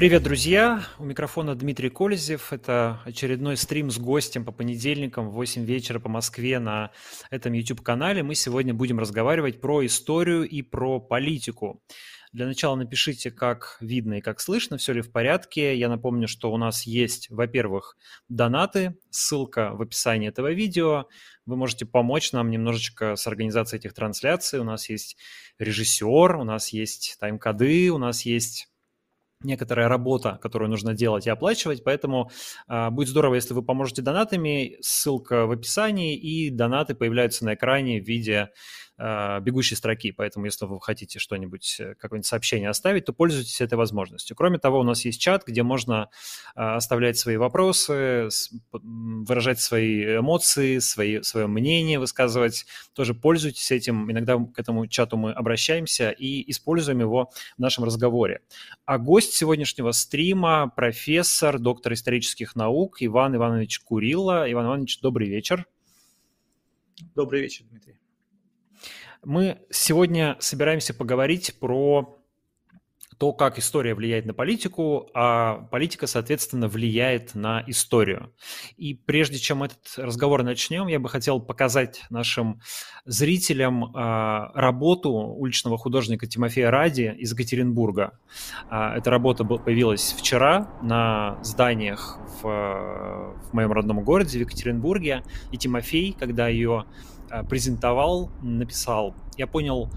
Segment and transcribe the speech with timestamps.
[0.00, 0.82] Привет, друзья!
[0.98, 2.54] У микрофона Дмитрий Колезев.
[2.54, 6.90] Это очередной стрим с гостем по понедельникам в 8 вечера по Москве на
[7.30, 8.22] этом YouTube-канале.
[8.22, 11.82] Мы сегодня будем разговаривать про историю и про политику.
[12.32, 15.76] Для начала напишите, как видно и как слышно, все ли в порядке.
[15.76, 17.98] Я напомню, что у нас есть, во-первых,
[18.30, 21.08] донаты, ссылка в описании этого видео.
[21.44, 24.60] Вы можете помочь нам немножечко с организацией этих трансляций.
[24.60, 25.18] У нас есть
[25.58, 28.69] режиссер, у нас есть тайм-коды, у нас есть
[29.42, 32.30] некоторая работа, которую нужно делать и оплачивать, поэтому
[32.68, 38.00] э, будет здорово, если вы поможете донатами, ссылка в описании, и донаты появляются на экране
[38.00, 38.50] в виде
[39.40, 44.36] бегущей строки, поэтому если вы хотите что-нибудь, э, какое-нибудь сообщение оставить, то пользуйтесь этой возможностью.
[44.36, 46.10] Кроме того, у нас есть чат, где можно
[46.54, 48.28] э, оставлять свои вопросы,
[48.72, 55.32] выражать свои эмоции, свои, свое мнение высказывать, тоже пользуйтесь этим, иногда к этому чату мы
[55.32, 58.40] обращаемся и используем его в нашем разговоре.
[58.84, 64.50] А гость сегодняшнего стрима– профессор, доктор исторических наук Иван Иванович Курилла.
[64.50, 65.66] Иван Иванович, добрый вечер.
[67.14, 67.99] Добрый вечер, Дмитрий.
[69.24, 72.16] Мы сегодня собираемся поговорить про
[73.20, 78.32] то, как история влияет на политику, а политика, соответственно, влияет на историю.
[78.78, 82.62] И прежде чем этот разговор начнем, я бы хотел показать нашим
[83.04, 88.18] зрителям а, работу уличного художника Тимофея Ради из Екатеринбурга.
[88.70, 95.24] А, эта работа появилась вчера на зданиях в, в моем родном городе, в Екатеринбурге.
[95.52, 96.86] И Тимофей, когда ее
[97.48, 99.90] презентовал, написал, я понял,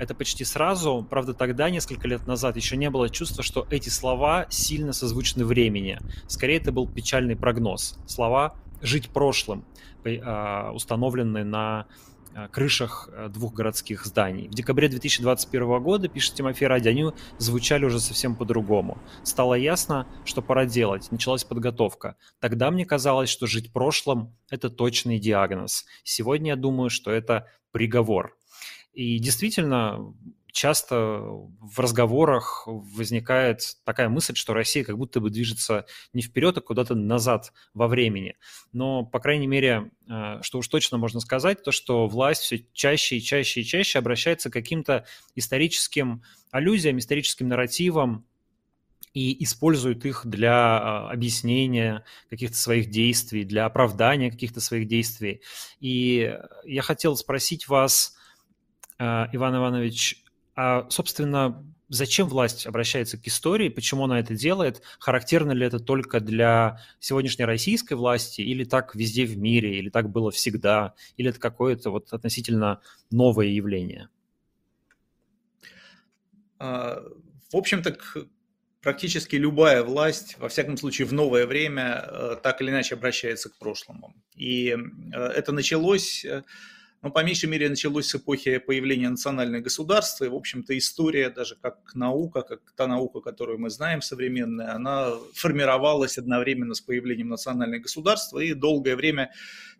[0.00, 1.06] это почти сразу.
[1.08, 5.98] Правда, тогда, несколько лет назад, еще не было чувства, что эти слова сильно созвучны времени.
[6.26, 7.98] Скорее, это был печальный прогноз.
[8.06, 9.64] Слова «жить прошлым»,
[10.04, 11.86] а, установленные на
[12.52, 14.48] крышах а, двух городских зданий.
[14.48, 17.06] В декабре 2021 года, пишет Тимофей Ради, они
[17.38, 18.98] звучали уже совсем по-другому.
[19.22, 22.16] Стало ясно, что пора делать, началась подготовка.
[22.38, 25.84] Тогда мне казалось, что жить прошлым– это точный диагноз.
[26.04, 28.36] Сегодня я думаю, что это приговор.
[28.92, 30.12] И действительно,
[30.52, 30.96] часто
[31.26, 36.94] в разговорах возникает такая мысль, что Россия как будто бы движется не вперед, а куда-то
[36.94, 38.36] назад во времени.
[38.72, 43.16] Но, по крайней мере, э, что уж точно можно сказать, то, что власть все чаще
[43.16, 48.26] и чаще и чаще обращается к каким-то историческим аллюзиям, историческим нарративам,
[49.12, 55.42] и используют их для а, объяснения каких-то своих действий, для оправдания каких-то своих действий.
[55.80, 58.16] И я хотел спросить вас,
[58.98, 60.19] а, Иван Иванович,
[60.62, 66.20] а, собственно, зачем власть обращается к истории, почему она это делает, характерно ли это только
[66.20, 71.40] для сегодняшней российской власти, или так везде в мире, или так было всегда, или это
[71.40, 74.10] какое-то вот относительно новое явление?
[76.58, 77.02] А,
[77.50, 77.96] в общем-то,
[78.82, 83.56] практически любая власть, во всяком случае в новое время, э, так или иначе обращается к
[83.56, 84.14] прошлому.
[84.34, 86.42] И э, это началось э,
[87.02, 91.56] но по меньшей мере началось с эпохи появления национальных государств, и, в общем-то, история, даже
[91.56, 97.82] как наука, как та наука, которую мы знаем современная, она формировалась одновременно с появлением национальных
[97.82, 99.30] государств, и долгое время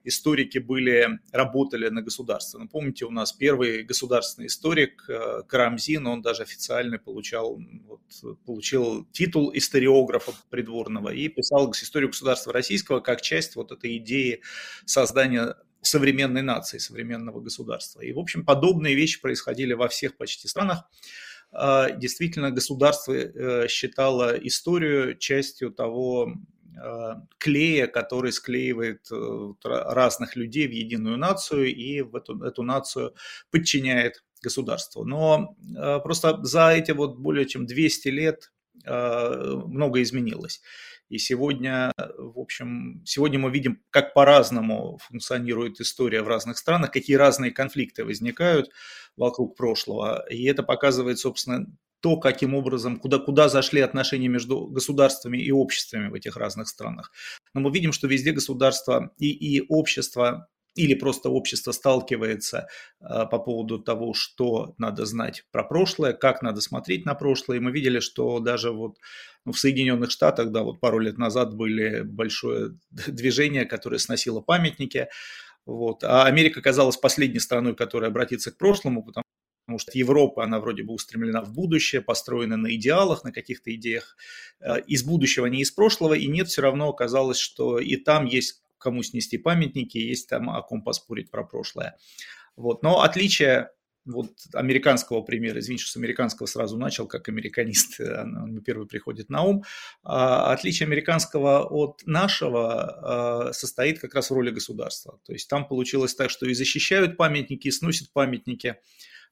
[0.04, 2.58] историки были, работали на государство.
[2.58, 8.00] Ну, помните, у нас первый государственный историк э, Карамзин, он даже официально получал, вот,
[8.47, 14.41] получил титул историографа придворного и писал историю государства российского как часть вот этой идеи
[14.87, 18.01] создания современной нации, современного государства.
[18.01, 20.85] И, в общем, подобные вещи происходили во всех почти странах.
[21.53, 26.35] А, действительно, государство э, считало историю частью того
[26.79, 33.15] а, клея, который склеивает э, разных людей в единую нацию и в эту, эту нацию
[33.51, 35.05] подчиняет государству.
[35.05, 35.55] Но
[36.03, 38.53] просто за эти вот более чем 200 лет
[38.87, 40.62] много изменилось.
[41.10, 47.17] И сегодня, в общем, сегодня мы видим, как по-разному функционирует история в разных странах, какие
[47.17, 48.70] разные конфликты возникают
[49.17, 50.25] вокруг прошлого.
[50.31, 51.67] И это показывает, собственно,
[52.00, 57.12] то, каким образом, куда, куда зашли отношения между государствами и обществами в этих разных странах.
[57.55, 62.69] Но мы видим, что везде государство и, и общество или просто общество сталкивается
[63.00, 67.58] э, по поводу того, что надо знать про прошлое, как надо смотреть на прошлое.
[67.58, 68.96] И мы видели, что даже вот
[69.44, 75.08] ну, в Соединенных Штатах, да, вот пару лет назад были большое движение, которое сносило памятники.
[75.67, 76.05] Вот.
[76.05, 79.25] А Америка казалась последней страной, которая обратится к прошлому, потому
[79.70, 84.16] потому что Европа, она вроде бы устремлена в будущее, построена на идеалах, на каких-то идеях
[84.58, 88.62] э, из будущего, не из прошлого, и нет, все равно оказалось, что и там есть
[88.81, 91.97] кому снести памятники, есть там о ком поспорить про прошлое.
[92.56, 92.82] Вот.
[92.82, 93.71] Но отличие
[94.06, 99.43] вот американского примера, извините, что с американского сразу начал, как американист, он первый приходит на
[99.43, 99.65] ум,
[100.03, 105.21] а отличие американского от нашего а, состоит как раз в роли государства.
[105.25, 108.76] То есть там получилось так, что и защищают памятники, и сносят памятники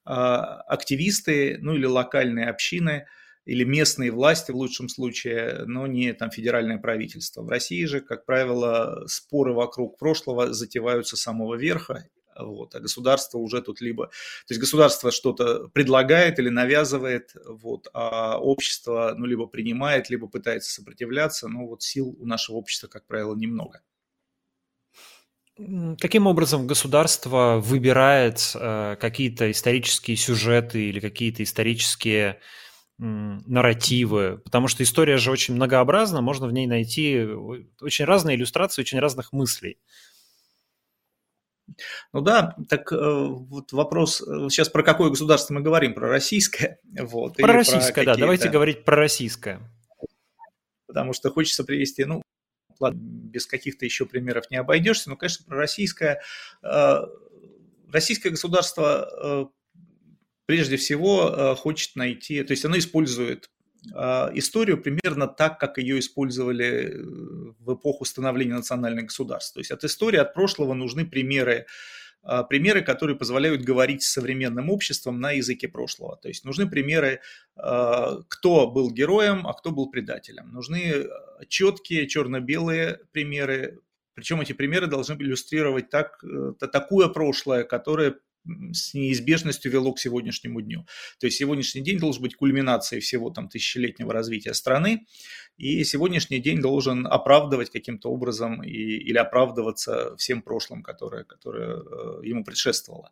[0.05, 3.07] а, активисты, ну или локальные общины,
[3.49, 7.43] или местные власти в лучшем случае, но не там федеральное правительство.
[7.43, 13.39] В России же, как правило, споры вокруг прошлого затеваются с самого верха, вот, а государство
[13.39, 14.09] уже тут либо...
[14.09, 20.71] То есть государство что-то предлагает или навязывает, вот, а общество ну, либо принимает, либо пытается
[20.71, 23.81] сопротивляться, но вот сил у нашего общества, как правило, немного.
[25.99, 32.41] Каким образом государство выбирает э, какие-то исторические сюжеты или какие-то исторические
[32.99, 37.23] нарративы, потому что история же очень многообразна, можно в ней найти
[37.81, 39.79] очень разные иллюстрации, очень разных мыслей.
[42.13, 46.81] Ну да, так э, вот вопрос, э, сейчас про какое государство мы говорим, про российское?
[47.01, 49.61] Вот, про российское, про да, давайте говорить про российское.
[50.87, 52.23] Потому что хочется привести, ну,
[52.81, 56.21] ладно, без каких-то еще примеров не обойдешься, но, конечно, про российское.
[56.63, 57.03] Э,
[57.93, 59.51] российское государство
[60.49, 63.51] прежде всего хочет найти, то есть оно использует
[63.95, 67.03] а, историю примерно так, как ее использовали э,
[67.59, 69.53] в эпоху становления национальных государств.
[69.53, 71.67] То есть от истории, от прошлого нужны примеры,
[72.49, 76.17] примеры, которые позволяют говорить с современным обществом на языке прошлого.
[76.17, 77.21] То есть нужны примеры,
[77.55, 80.51] кто был героем, а кто был предателем.
[80.51, 81.07] Нужны
[81.47, 83.79] четкие черно-белые примеры,
[84.19, 88.17] причем эти примеры должны иллюстрировать так, э, такое прошлое, которое
[88.73, 90.87] с неизбежностью вело к сегодняшнему дню.
[91.21, 95.07] То есть сегодняшний день должен быть кульминацией всего там тысячелетнего развития страны,
[95.57, 102.21] и сегодняшний день должен оправдывать каким-то образом и, или оправдываться всем прошлым, которое, которое э,
[102.23, 103.11] ему предшествовало.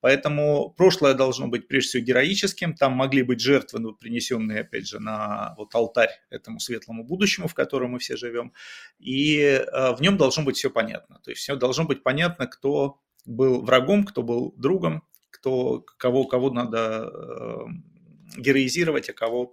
[0.00, 5.00] Поэтому прошлое должно быть прежде всего героическим, там могли быть жертвы, ну, принесенные, опять же,
[5.00, 8.52] на вот алтарь этому светлому будущему, в котором мы все живем,
[8.98, 11.18] и э, в нем должно быть все понятно.
[11.24, 16.50] То есть все должно быть понятно, кто был врагом, кто был другом, кто, кого, кого
[16.50, 17.66] надо э,
[18.38, 19.52] героизировать, а кого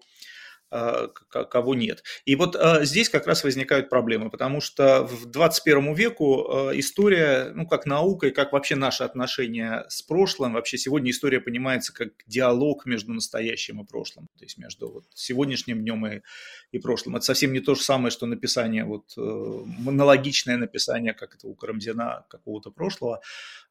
[1.29, 2.03] кого нет.
[2.25, 7.51] И вот а, здесь как раз возникают проблемы, потому что в 21 веку а, история,
[7.53, 12.09] ну, как наука и как вообще наши отношения с прошлым, вообще сегодня история понимается как
[12.27, 16.21] диалог между настоящим и прошлым, то есть между вот сегодняшним днем и,
[16.71, 17.15] и прошлым.
[17.15, 21.55] Это совсем не то же самое, что написание, вот, э, монологичное написание, как это у
[21.55, 23.21] Карамзина, какого-то прошлого.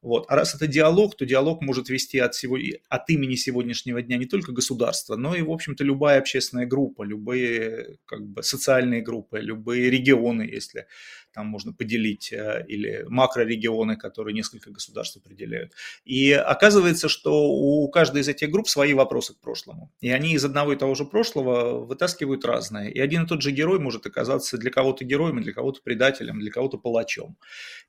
[0.03, 0.27] Вот.
[0.29, 2.59] А раз это диалог, то диалог может вести от, всего,
[2.89, 7.05] от имени сегодняшнего дня не только государства, но и, в общем-то, любая общественная группа, группа,
[7.05, 10.87] любые как бы, социальные группы, любые регионы, если
[11.33, 15.73] там можно поделить, э, или макрорегионы, которые несколько государств определяют.
[16.05, 19.91] И оказывается, что у каждой из этих групп свои вопросы к прошлому.
[20.01, 22.89] И они из одного и того же прошлого вытаскивают разное.
[22.89, 26.51] И один и тот же герой может оказаться для кого-то героем, для кого-то предателем, для
[26.51, 27.37] кого-то палачом.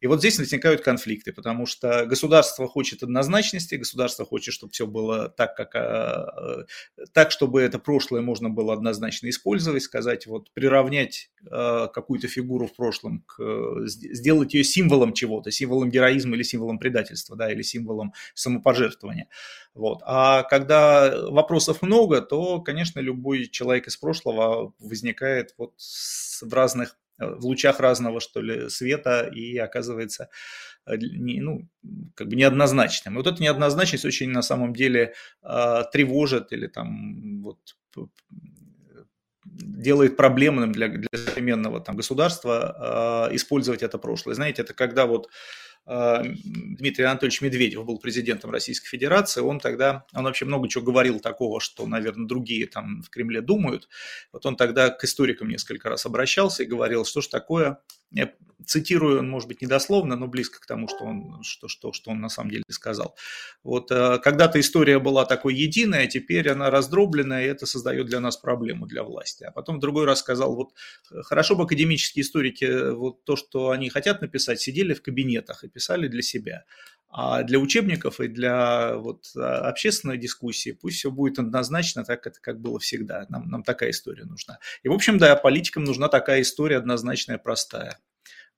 [0.01, 5.29] И вот здесь возникают конфликты, потому что государство хочет однозначности, государство хочет, чтобы все было
[5.29, 6.65] так, как, э,
[7.13, 12.75] так чтобы это прошлое можно было однозначно использовать, сказать, вот приравнять э, какую-то фигуру в
[12.75, 18.13] прошлом к Э, сделать ее символом чего-то, символом героизма или символом предательства, да, или символом
[18.33, 19.27] самопожертвования.
[19.73, 20.01] Вот.
[20.05, 25.73] А когда вопросов много, то, конечно, любой человек из прошлого возникает вот
[26.41, 30.29] в разных э, в лучах разного, что ли, света и оказывается
[30.85, 31.67] э, не, ну,
[32.15, 33.15] как бы неоднозначным.
[33.15, 37.59] И вот эта неоднозначность очень на самом деле тревожит или там вот
[39.63, 44.35] делает проблемным для, для современного там, государства э, использовать это прошлое.
[44.35, 45.29] Знаете, это когда вот
[45.85, 51.19] э, Дмитрий Анатольевич Медведев был президентом Российской Федерации, он тогда, он вообще много чего говорил
[51.19, 53.89] такого, что, наверное, другие там в Кремле думают.
[54.31, 57.79] Вот он тогда к историкам несколько раз обращался и говорил, что ж такое,
[58.65, 62.21] цитирую, он, может быть, недословно, но близко к тому, что он, что, что, что он
[62.21, 63.15] на самом деле сказал.
[63.63, 68.37] Вот э, когда-то история была такой единая, теперь она раздробленная, и это создает для нас
[68.37, 69.43] проблему для власти.
[69.43, 70.73] А потом другой раз сказал, вот
[71.23, 76.07] хорошо бы академические историки, вот то, что они хотят написать, сидели в кабинетах и писали
[76.07, 76.65] для себя.
[77.15, 82.39] А для учебников и для вот, а, общественной дискуссии пусть все будет однозначно так, это
[82.41, 83.27] как было всегда.
[83.29, 84.57] Нам, нам такая история нужна.
[84.81, 87.99] И, в общем, да, политикам нужна такая история однозначная, простая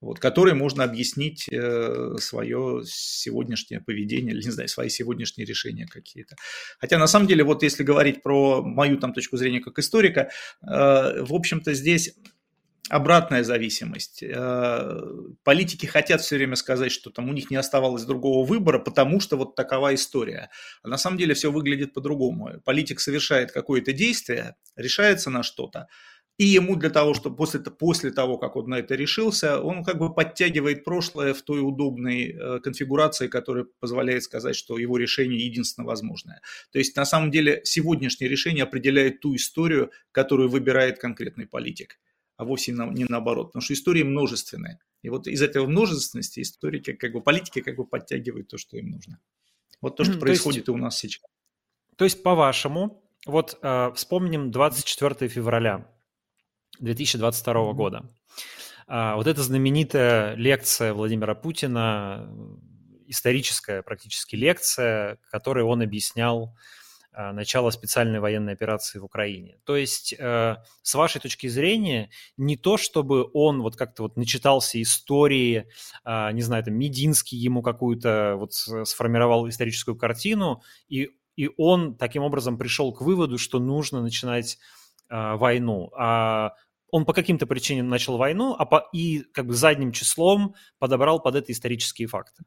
[0.01, 6.35] вот, которой можно объяснить э, свое сегодняшнее поведение, или, не знаю, свои сегодняшние решения какие-то.
[6.79, 10.29] Хотя, на самом деле, вот если говорить про мою там точку зрения как историка,
[10.61, 12.15] э, в общем-то, здесь
[12.89, 14.23] обратная зависимость.
[14.23, 14.99] Э,
[15.43, 19.37] политики хотят все время сказать, что там у них не оставалось другого выбора, потому что
[19.37, 20.49] вот такова история.
[20.83, 22.61] А на самом деле все выглядит по-другому.
[22.63, 25.87] Политик совершает какое-то действие, решается на что-то,
[26.37, 29.97] и ему для того, чтобы после, после того, как он на это решился, он как
[29.97, 35.87] бы подтягивает прошлое в той удобной э, конфигурации, которая позволяет сказать, что его решение единственно
[35.87, 36.41] возможное.
[36.73, 41.99] То есть на самом деле сегодняшнее решение определяет ту историю, которую выбирает конкретный политик,
[42.37, 44.79] а вовсе не наоборот, потому что истории множественные.
[45.01, 48.89] И вот из этой множественности историки, как бы политики как бы подтягивают то, что им
[48.89, 49.19] нужно.
[49.81, 51.23] Вот то, что происходит есть, и у нас сейчас.
[51.95, 55.87] То есть, по-вашему, вот э, вспомним 24 февраля
[56.79, 58.11] 2022 года.
[58.87, 62.29] А, вот эта знаменитая лекция Владимира Путина,
[63.07, 66.55] историческая практически лекция, которой он объяснял
[67.17, 69.57] а, начало специальной военной операции в Украине.
[69.63, 74.81] То есть, э, с вашей точки зрения, не то, чтобы он вот как-то вот начитался
[74.81, 75.69] истории,
[76.03, 82.23] а, не знаю, там, Мединский ему какую-то вот сформировал историческую картину, и, и он таким
[82.23, 84.57] образом пришел к выводу, что нужно начинать
[85.07, 86.53] войну, а
[86.89, 91.35] он по каким-то причинам начал войну, а по, и как бы задним числом подобрал под
[91.35, 92.43] это исторические факты.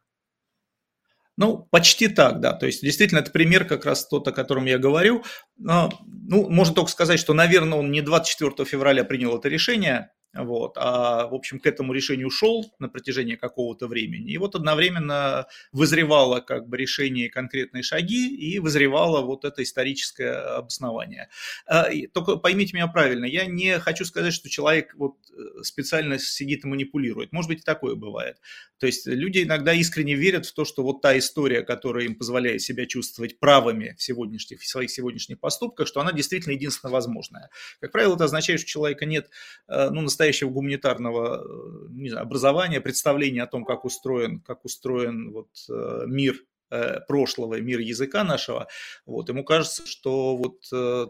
[1.38, 2.52] Ну, почти так, да.
[2.52, 5.22] То есть, действительно, это пример как раз тот, о котором я говорю.
[5.56, 10.10] Но, ну, можно только сказать, что, наверное, он не 24 февраля принял это решение,
[10.44, 14.32] вот, а, в общем, к этому решению шел на протяжении какого-то времени.
[14.32, 21.28] И вот одновременно вызревало как бы решение конкретные шаги и вызревало вот это историческое обоснование.
[21.66, 26.64] А, только поймите меня правильно, я не хочу сказать, что человек вот э, специально сидит
[26.64, 27.32] и манипулирует.
[27.32, 28.36] Может быть, и такое бывает.
[28.78, 32.62] То есть люди иногда искренне верят в то, что вот та история, которая им позволяет
[32.62, 37.50] себя чувствовать правыми в, сегодняшних, в своих сегодняшних поступках, что она действительно единственно возможная.
[37.80, 39.30] Как правило, это означает, что у человека нет
[39.68, 45.32] э, ну, настоящего гуманитарного э, не знаю, образования, представления о том, как устроен, как устроен
[45.32, 46.36] вот, э, мир
[46.70, 48.68] э, прошлого, мир языка нашего,
[49.06, 50.60] вот, ему кажется, что вот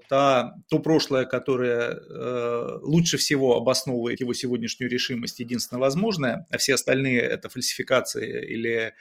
[0.09, 2.01] та, то прошлое, которое
[2.83, 8.95] лучше всего обосновывает его сегодняшнюю решимость, единственно возможное, а все остальные это фальсификации или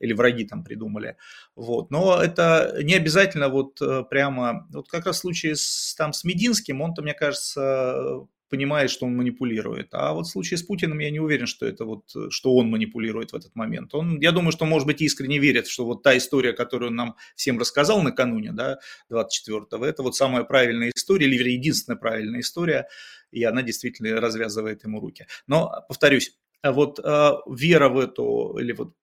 [0.00, 1.18] или враги там придумали.
[1.54, 1.90] Вот.
[1.90, 6.80] Но это не обязательно вот прямо, вот как раз в случае с, там, с Мединским,
[6.80, 9.88] он-то, мне кажется, понимает, что он манипулирует.
[9.92, 13.32] А вот в случае с Путиным я не уверен, что это вот, что он манипулирует
[13.32, 13.94] в этот момент.
[13.94, 17.16] Он, я думаю, что, может быть, искренне верит, что вот та история, которую он нам
[17.36, 18.78] всем рассказал накануне, да,
[19.10, 22.88] 24-го, это вот самая правильная история, или единственная правильная история,
[23.30, 25.26] и она действительно развязывает ему руки.
[25.46, 28.94] Но, повторюсь, вот э, вера в эту, или вот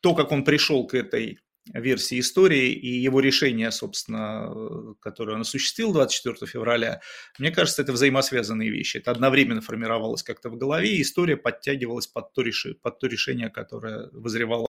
[0.00, 1.38] то, как он пришел к этой
[1.74, 7.00] версии истории и его решение, собственно, э, которое он осуществил 24 февраля,
[7.38, 8.98] мне кажется, это взаимосвязанные вещи.
[8.98, 13.50] Это одновременно формировалось как-то в голове, и история подтягивалась под то, реши, под то решение,
[13.50, 14.68] которое вызревало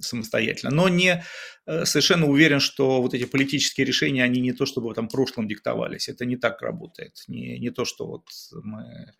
[0.00, 0.74] самостоятельно.
[0.74, 1.24] Но не
[1.66, 5.48] э, совершенно уверен, что вот эти политические решения, они не то чтобы в этом прошлом
[5.48, 6.08] диктовались.
[6.08, 7.24] Это не так работает.
[7.28, 8.24] Не, не то, что вот
[8.62, 9.12] мы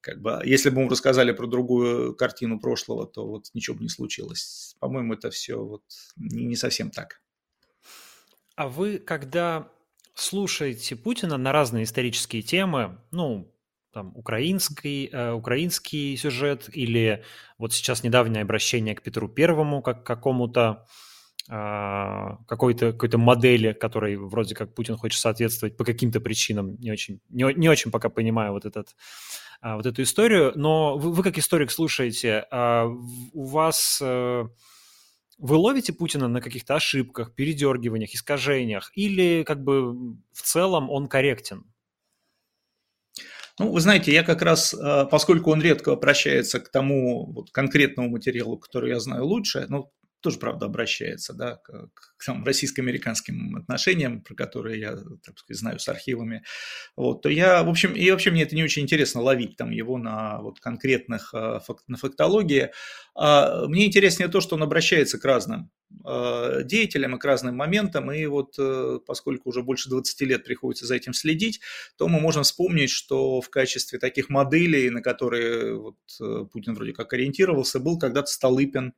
[0.00, 3.88] как бы, если бы мы рассказали про другую картину прошлого, то вот ничего бы не
[3.88, 4.76] случилось.
[4.78, 5.82] По-моему, это все вот
[6.16, 7.20] не, не совсем так.
[8.54, 9.70] А вы, когда
[10.14, 13.54] слушаете Путина на разные исторические темы, ну,
[13.92, 17.24] там, украинский, э, украинский сюжет или
[17.58, 20.86] вот сейчас недавнее обращение к Петру Первому как какому-то
[21.48, 27.20] э, какой-то какой-то модели, которой вроде как Путин хочет соответствовать по каким-то причинам, не очень,
[27.28, 28.94] не, не очень пока понимаю вот этот
[29.60, 34.44] а, вот эту историю, но вы, вы как историк слушаете, а, у вас э,
[35.38, 39.94] вы ловите Путина на каких-то ошибках, передергиваниях, искажениях, или как бы
[40.32, 41.64] в целом он корректен?
[43.58, 48.08] Ну, вы знаете, я как раз, э, поскольку он редко обращается к тому вот конкретному
[48.08, 54.20] материалу, который я знаю лучше, ну, тоже, правда, обращается да, к, к там, российско-американским отношениям,
[54.22, 56.44] про которые я, так сказать, знаю с архивами,
[56.96, 59.98] вот, то я, в общем, и вообще мне это не очень интересно ловить там его
[59.98, 62.70] на вот конкретных, э, на фактологии.
[63.14, 65.70] А мне интереснее то, что он обращается к разным
[66.04, 70.86] э, деятелям и к разным моментам, и вот э, поскольку уже больше 20 лет приходится
[70.86, 71.60] за этим следить,
[71.96, 75.96] то мы можем вспомнить, что в качестве таких моделей, на которые вот
[76.52, 78.94] Путин вроде как ориентировался, был когда-то Столыпин,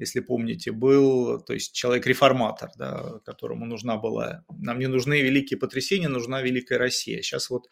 [0.00, 6.08] если помните, был, то есть человек-реформатор, да, которому нужна была, нам не нужны великие потрясения,
[6.08, 7.20] нужна великая Россия.
[7.20, 7.68] Сейчас вот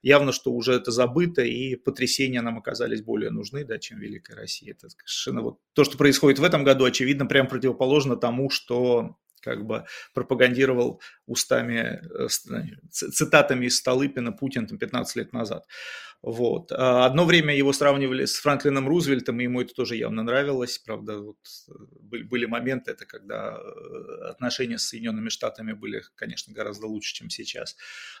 [0.00, 4.72] явно, что уже это забыто, и потрясения нам оказались более нужны, да, чем великая Россия.
[4.72, 9.66] Это совершенно вот то, что происходит в этом году, очевидно, прям противоположно тому, что как
[9.66, 9.84] бы
[10.14, 12.28] пропагандировал устами, э,
[12.90, 15.66] цитатами из Столыпина Путин там, 15 лет назад.
[16.22, 16.70] Вот.
[16.70, 20.78] А одно время его сравнивали с Франклином Рузвельтом, и ему это тоже явно нравилось.
[20.78, 26.86] Правда, вот э, были, моменты, это когда э, отношения с Соединенными Штатами были, конечно, гораздо
[26.86, 27.76] лучше, чем сейчас.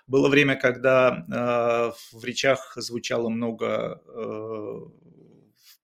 [0.08, 4.80] Было время, когда э, в речах звучало много э,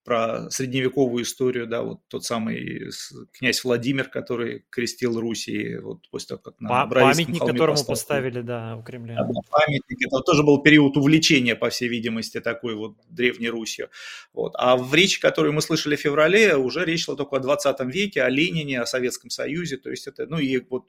[0.08, 2.90] про средневековую историю, да, вот тот самый
[3.30, 8.40] князь Владимир, который крестил Русь, и вот после того, как на Памятник, которому поставили, поставили,
[8.40, 9.16] да, у Кремля.
[9.16, 13.90] Да, памятник, это тоже был период увлечения, по всей видимости, такой вот Древней Русью.
[14.32, 14.54] Вот.
[14.56, 18.22] А в речи, которую мы слышали в феврале, уже речь шла только о 20 веке,
[18.22, 20.86] о Ленине, о Советском Союзе, то есть это, ну и вот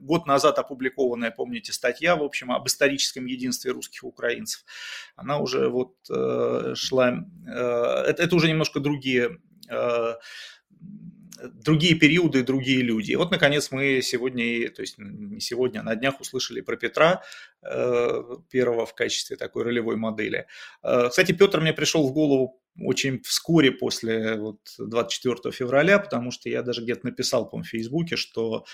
[0.00, 4.64] год назад опубликованная, помните, статья, в общем, об историческом единстве русских украинцев,
[5.14, 9.38] она уже вот э, шла, э, это, это уже немножко другие
[9.70, 10.14] э,
[11.42, 13.12] другие периоды, другие люди.
[13.12, 17.22] И вот, наконец, мы сегодня, то есть не сегодня, а на днях услышали про Петра
[17.62, 20.46] э, первого в качестве такой ролевой модели.
[20.82, 26.48] Э, кстати, Петр мне пришел в голову очень вскоре после вот 24 февраля, потому что
[26.48, 28.64] я даже где-то написал, по-моему, в Фейсбуке, что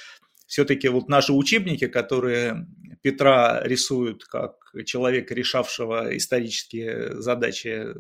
[0.53, 2.67] все-таки вот наши учебники, которые
[3.01, 7.95] Петра рисуют как человека, решавшего исторические задачи э,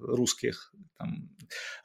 [0.00, 1.28] русских, там,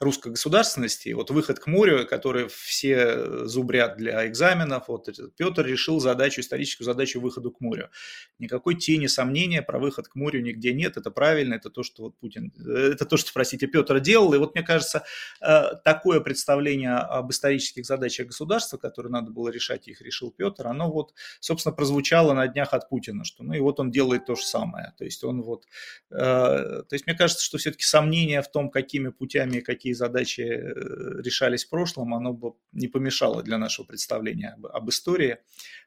[0.00, 6.40] русской государственности, вот выход к морю, который все зубрят для экзаменов, вот Петр решил задачу,
[6.40, 7.90] историческую задачу выходу к морю.
[8.38, 12.18] Никакой тени сомнения про выход к морю нигде нет, это правильно, это то, что вот
[12.18, 15.04] Путин, э, это то, что, простите, Петр делал, и вот мне кажется,
[15.40, 20.90] э, такое представление об исторических задачах государства, которые надо было решать, их решил Петр, оно
[20.90, 24.42] вот, собственно, прозвучало на днях от Путина, что ну и вот он делает то же
[24.42, 24.92] самое.
[24.98, 25.64] То есть он вот,
[26.10, 30.40] э, то есть мне кажется, что все-таки сомнение в том, какими путями и какие задачи
[30.40, 35.38] э, решались в прошлом, оно бы не помешало для нашего представления об, об истории,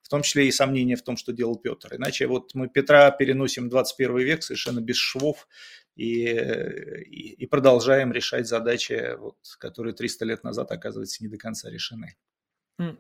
[0.02, 1.96] в том числе и сомнение в том, что делал Петр.
[1.96, 5.48] Иначе вот мы Петра переносим в 21 век совершенно без швов
[5.96, 11.70] и, и, и продолжаем решать задачи, вот, которые 300 лет назад, оказывается, не до конца
[11.70, 12.16] решены.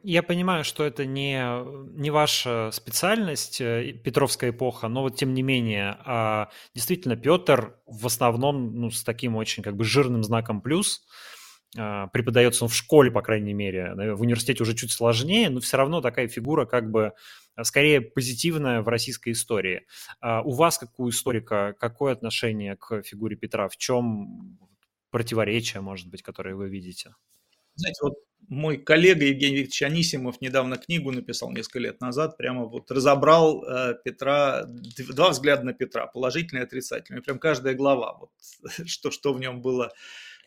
[0.04, 1.42] Я понимаю, что это не,
[2.00, 8.06] не ваша специальность, э, Петровская эпоха, но вот тем не менее, а, действительно, Петр в
[8.06, 11.06] основном ну, с таким очень как бы жирным знаком плюс,
[11.78, 15.78] а, преподается он в школе, по крайней мере, в университете уже чуть сложнее, но все
[15.78, 17.14] равно такая фигура как бы
[17.56, 19.86] а, скорее позитивная в российской истории.
[20.22, 23.68] У вас, как у историка, какое отношение к фигуре Петра?
[23.70, 24.58] В чем
[25.12, 27.14] противоречия, может быть, которые вы видите?
[27.82, 28.14] Знаете, вот
[28.48, 33.96] мой коллега Евгений Викторович Анисимов недавно книгу написал несколько лет назад, прямо вот разобрал э,
[34.04, 37.22] Петра, два взгляда на Петра, положительный и отрицательный.
[37.22, 38.32] Прям каждая глава, вот,
[38.86, 39.92] что, что в нем было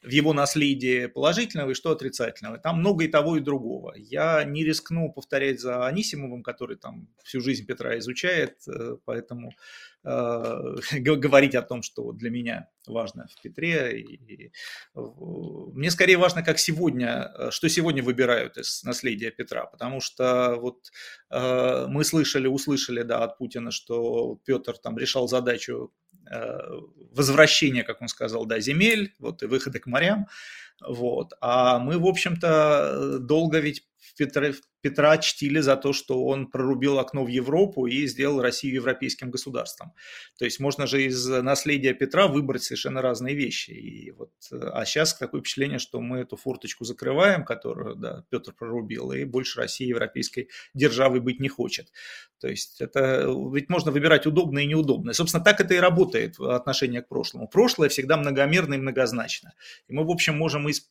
[0.04, 2.58] в его наследии положительного и что отрицательного.
[2.58, 3.94] Там много и того, и другого.
[3.96, 9.50] Я не рискну повторять за Анисимовым, который там всю жизнь Петра изучает, э, поэтому
[10.04, 14.00] э, говорить о том, что для меня важно в Петре.
[14.00, 14.52] И,
[14.94, 20.90] мне скорее важно, как сегодня, э, что сегодня выбирают из наследия Петра, потому что вот
[21.30, 25.92] мы слышали, услышали, да, от Путина, что Петр там решал задачу
[27.12, 30.26] возвращения, как он сказал, да, земель, вот и выхода к морям,
[30.80, 31.32] вот.
[31.40, 37.24] А мы, в общем-то, долго ведь Петра, Петра чтили за то, что он прорубил окно
[37.24, 39.92] в Европу и сделал Россию европейским государством.
[40.38, 43.70] То есть можно же из наследия Петра выбрать совершенно разные вещи.
[43.70, 49.12] И вот, а сейчас такое впечатление, что мы эту форточку закрываем, которую да, Петр прорубил,
[49.12, 51.90] и больше России европейской державой быть не хочет.
[52.40, 55.14] То есть это ведь можно выбирать удобное и неудобное.
[55.14, 57.48] Собственно, так это и работает в отношении к прошлому.
[57.48, 59.54] Прошлое всегда многомерно и многозначно.
[59.88, 60.90] И мы, в общем, можем из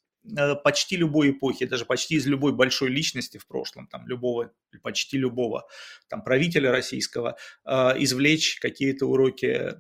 [0.64, 5.68] почти любой эпохи, даже почти из любой большой личности в прошлом, там, любого, почти любого
[6.08, 9.76] там, правителя российского, э, извлечь какие-то уроки,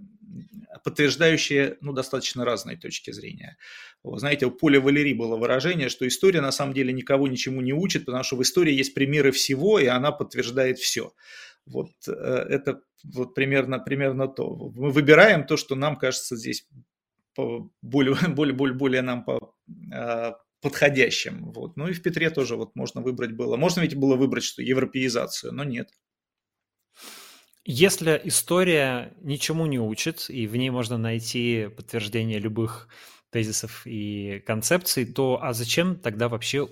[0.84, 3.58] подтверждающие ну, достаточно разные точки зрения.
[4.04, 7.74] Вот, знаете, у Поля Валерии было выражение, что история на самом деле никого ничему не
[7.74, 11.14] учит, потому что в истории есть примеры всего, и она подтверждает все.
[11.66, 14.72] Вот э, это вот примерно, примерно то.
[14.76, 16.68] Мы выбираем то, что нам кажется здесь
[17.36, 19.56] более, более, более, более нам по,
[19.94, 21.52] а, подходящим.
[21.52, 21.78] Вот.
[21.78, 23.58] Ну и в Петре тоже вот можно выбрать было.
[23.58, 25.90] Можно ведь было выбрать что европеизацию, но нет.
[27.66, 32.90] Если история ничему не учит, и в ней можно найти подтверждение любых
[33.30, 36.68] тезисов и концепций, то а зачем тогда вообще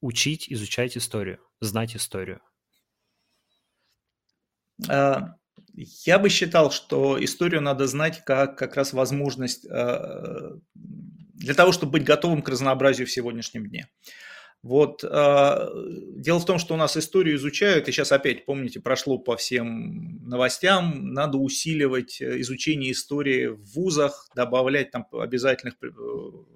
[0.00, 2.40] учить, изучать историю, знать историю?
[4.88, 5.36] А,
[5.74, 11.92] я бы считал, что историю надо знать как как раз возможность э, для того, чтобы
[11.92, 13.88] быть готовым к разнообразию в сегодняшнем дне.
[14.62, 15.68] Вот э,
[16.18, 20.24] дело в том, что у нас историю изучают, и сейчас опять, помните, прошло по всем
[20.24, 25.74] новостям, надо усиливать изучение истории в вузах, добавлять там обязательных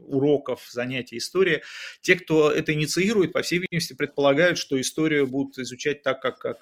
[0.07, 1.63] уроков, занятий истории.
[2.01, 6.59] Те, кто это инициирует, по всей видимости, предполагают, что историю будут изучать так, как, как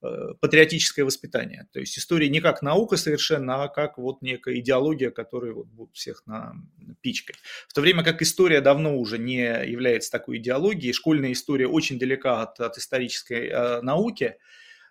[0.00, 1.66] патриотическое воспитание.
[1.72, 5.94] То есть история не как наука совершенно, а как вот некая идеология, которая вот будет
[5.94, 6.54] всех на
[7.00, 7.36] пичкой.
[7.68, 12.42] В то время как история давно уже не является такой идеологией, школьная история очень далека
[12.42, 14.36] от, от исторической э, науки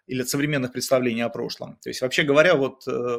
[0.08, 1.78] или от современных представлений о прошлом.
[1.82, 3.18] То есть вообще говоря, вот э,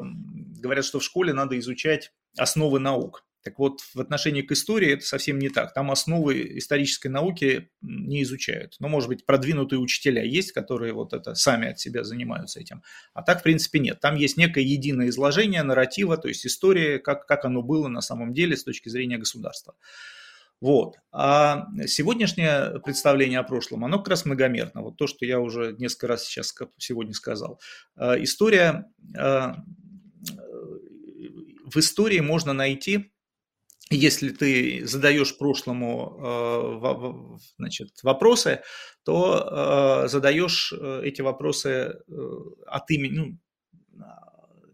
[0.61, 3.25] говорят, что в школе надо изучать основы наук.
[3.49, 5.73] Так вот, в отношении к истории это совсем не так.
[5.73, 8.77] Там основы исторической науки не изучают.
[8.79, 12.83] Но, может быть, продвинутые учителя есть, которые вот это сами от себя занимаются этим.
[13.15, 14.01] А так, в принципе, нет.
[14.01, 18.35] Там есть некое единое изложение нарратива, то есть история, как, как оно было на самом
[18.35, 19.75] деле с точки зрения государства.
[20.61, 20.97] Вот.
[21.11, 24.83] А сегодняшнее представление о прошлом, оно как раз многомерно.
[24.83, 27.59] Вот то, что я уже несколько раз сейчас сегодня сказал.
[27.97, 29.57] А, история, а,
[31.65, 33.11] в истории можно найти
[33.91, 38.63] если ты задаешь прошлому э, значит, вопросы,
[39.05, 41.97] то э, задаешь э, эти вопросы
[42.67, 43.39] от имени, ну,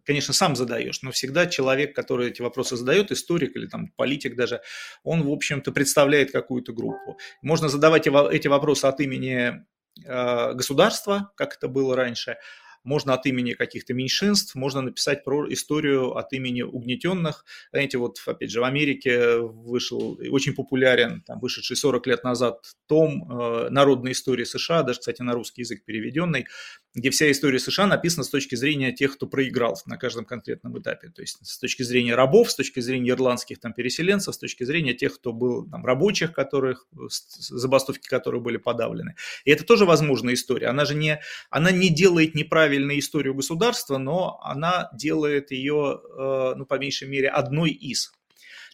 [0.04, 4.60] конечно, сам задаешь, но всегда человек, который эти вопросы задает, историк или там политик даже,
[5.02, 7.18] он, в общем-то, представляет какую-то группу.
[7.40, 9.64] Можно задавать эти вопросы от имени
[9.96, 12.36] государства, как это было раньше,
[12.84, 17.44] можно от имени каких-то меньшинств, можно написать про историю от имени угнетенных.
[17.72, 23.30] Знаете, вот опять же в Америке вышел очень популярен, там, вышедший 40 лет назад том
[23.30, 26.46] э, «Народная история США», даже, кстати, на русский язык переведенный,
[26.94, 31.08] где вся история США написана с точки зрения тех, кто проиграл на каждом конкретном этапе.
[31.08, 34.94] То есть с точки зрения рабов, с точки зрения ирландских там, переселенцев, с точки зрения
[34.94, 39.16] тех, кто был там, рабочих, которых, забастовки которых были подавлены.
[39.44, 40.68] И это тоже возможная история.
[40.68, 46.64] Она же не, она не делает неправильную историю государства, но она делает ее, э, ну,
[46.64, 48.12] по меньшей мере, одной из.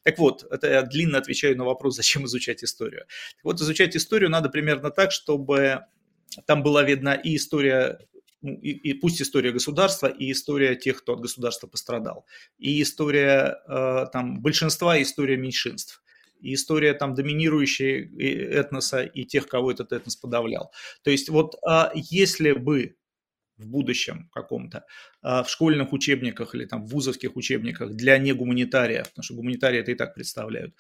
[0.02, 3.04] Так вот, это я длинно отвечаю на вопрос, зачем изучать историю.
[3.36, 5.80] Так вот, изучать историю надо примерно так, чтобы
[6.46, 7.98] там была видна и история
[8.42, 12.26] и, и пусть история государства, и история тех, кто от государства пострадал,
[12.58, 16.02] и история э, там большинства, и история меньшинств,
[16.40, 18.08] и история там доминирующей
[18.52, 20.72] этноса и тех, кого этот этнос подавлял.
[21.02, 22.96] То есть вот э, если бы
[23.58, 24.86] в будущем каком-то
[25.22, 29.92] э, в школьных учебниках или там в вузовских учебниках для негуманитариев, потому что гуманитарии это
[29.92, 30.74] и так представляют,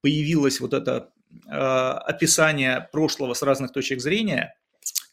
[0.00, 1.12] появилось вот это
[1.46, 4.56] э, описание прошлого с разных точек зрения,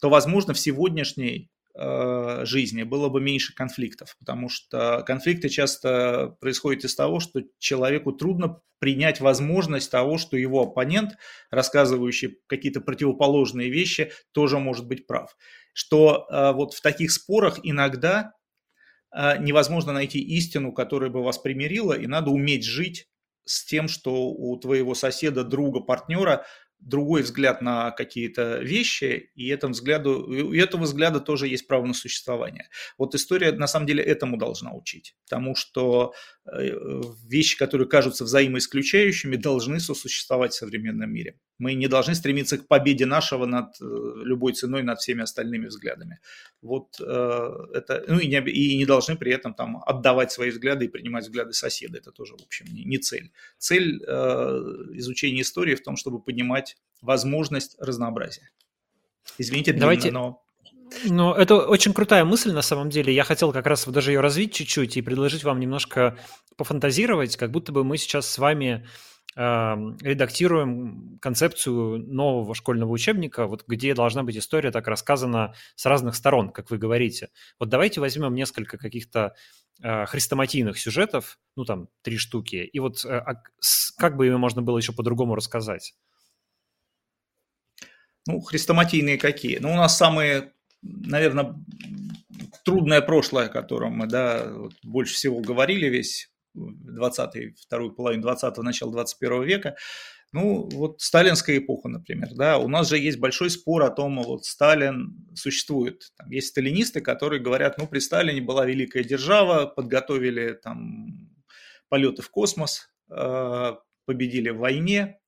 [0.01, 6.84] то, возможно, в сегодняшней Э, жизни было бы меньше конфликтов, потому что конфликты часто происходят
[6.84, 11.12] из того, что человеку трудно принять возможность того, что его оппонент,
[11.51, 15.38] рассказывающий какие-то противоположные вещи, тоже может быть прав.
[15.73, 18.34] Что э, вот в таких спорах иногда
[19.15, 23.07] э, невозможно найти истину, которая бы вас примирила, и надо уметь жить
[23.45, 26.45] с тем, что у твоего соседа, друга, партнера
[26.82, 31.94] другой взгляд на какие-то вещи, и этому взгляду, у этого взгляда тоже есть право на
[31.94, 32.70] существование.
[32.98, 36.13] Вот история на самом деле этому должна учить, потому что
[36.45, 41.36] вещи, которые кажутся взаимоисключающими, должны сосуществовать в современном мире.
[41.60, 43.86] Мы не должны стремиться к победе нашего над э,
[44.23, 46.19] любой ценой, над всеми остальными взглядами.
[46.63, 50.86] Вот э, это, ну и не, и не должны при этом там отдавать свои взгляды
[50.86, 51.99] и принимать взгляды соседа.
[51.99, 53.32] Это тоже, в общем, не, не цель.
[53.60, 54.12] Цель э,
[54.93, 58.49] изучения истории в том, чтобы понимать возможность разнообразия.
[59.38, 60.12] Извините, длинно, Давайте...
[60.12, 60.43] но
[61.06, 63.13] ну, это очень крутая мысль на самом деле.
[63.13, 66.17] Я хотел как раз даже ее развить чуть-чуть и предложить вам немножко
[66.58, 68.86] пофантазировать, как будто бы мы сейчас с вами
[69.34, 76.49] редактируем концепцию нового школьного учебника, вот где должна быть история так рассказана с разных сторон,
[76.49, 77.30] как вы говорите.
[77.58, 79.34] Вот давайте возьмем несколько каких-то
[79.82, 83.41] э, хрестоматийных сюжетов, ну там три штуки, и вот э, а,
[83.97, 85.95] как бы ими можно было еще по-другому рассказать?
[88.27, 89.60] Ну, хрестоматийные какие?
[89.60, 90.51] Ну, у нас самые,
[90.82, 91.56] наверное,
[92.63, 98.62] трудное прошлое, о котором мы, да, вот больше всего говорили весь 20 вторую половину 20-го,
[98.62, 99.76] начало 21 века,
[100.34, 104.46] ну, вот сталинская эпоха, например, да, у нас же есть большой спор о том, вот
[104.46, 106.04] Сталин существует.
[106.17, 111.30] Там есть сталинисты, которые говорят, ну, при Сталине была великая держава, подготовили там
[111.89, 113.74] полеты в космос, э,
[114.06, 115.20] победили в войне,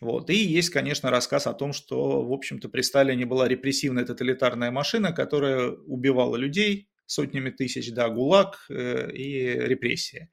[0.00, 0.30] вот.
[0.30, 5.12] И есть, конечно, рассказ о том, что, в общем-то, при Сталине была репрессивная тоталитарная машина,
[5.12, 10.30] которая убивала людей, сотнями тысяч, да, ГУЛАГ э, и репрессии.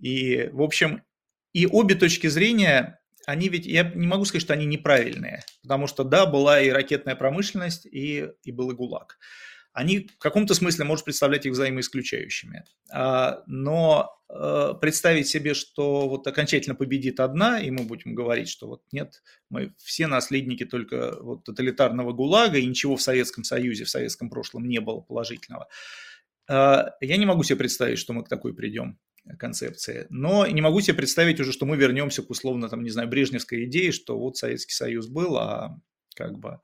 [0.00, 1.02] И, в общем,
[1.52, 6.02] и обе точки зрения они ведь, я не могу сказать, что они неправильные, потому что,
[6.02, 9.18] да, была и ракетная промышленность, и, и был и ГУЛАГ.
[9.78, 12.64] Они в каком-то смысле может представлять их взаимоисключающими.
[12.90, 18.66] А, но э, представить себе, что вот окончательно победит одна, и мы будем говорить, что
[18.66, 23.88] вот нет, мы все наследники только вот тоталитарного ГУЛАГа, и ничего в Советском Союзе, в
[23.88, 25.68] советском прошлом не было положительного.
[26.50, 28.98] А, я не могу себе представить, что мы к такой придем
[29.38, 30.08] концепции.
[30.10, 33.64] Но не могу себе представить уже, что мы вернемся к условно, там, не знаю, брежневской
[33.66, 35.78] идее, что вот Советский Союз был, а
[36.16, 36.58] как бы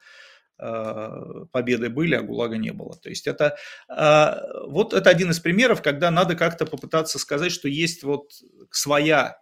[0.57, 2.97] победы были, а ГУЛАГа не было.
[2.97, 3.57] То есть это
[3.89, 8.31] а, вот это один из примеров, когда надо как-то попытаться сказать, что есть вот
[8.71, 9.37] своя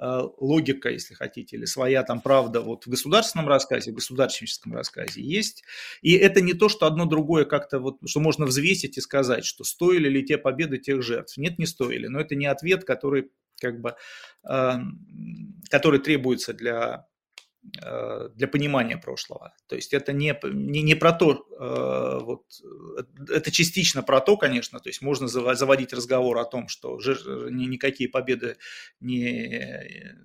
[0.00, 5.20] Э, логика, если хотите, или своя там правда вот в государственном рассказе, в государственническом рассказе
[5.20, 5.64] есть.
[6.02, 9.64] И это не то, что одно другое как-то вот, что можно взвесить и сказать, что
[9.64, 11.36] стоили ли те победы тех жертв.
[11.36, 12.06] Нет, не стоили.
[12.06, 13.96] Но это не ответ, который как бы,
[15.68, 17.08] который требуется для
[17.62, 19.54] для понимания прошлого.
[19.66, 23.02] То есть это не, не, не про то, э, вот, э,
[23.34, 26.98] это частично про то, конечно, то есть можно заводить разговор о том, что
[27.50, 28.56] никакие победы
[29.00, 30.16] не,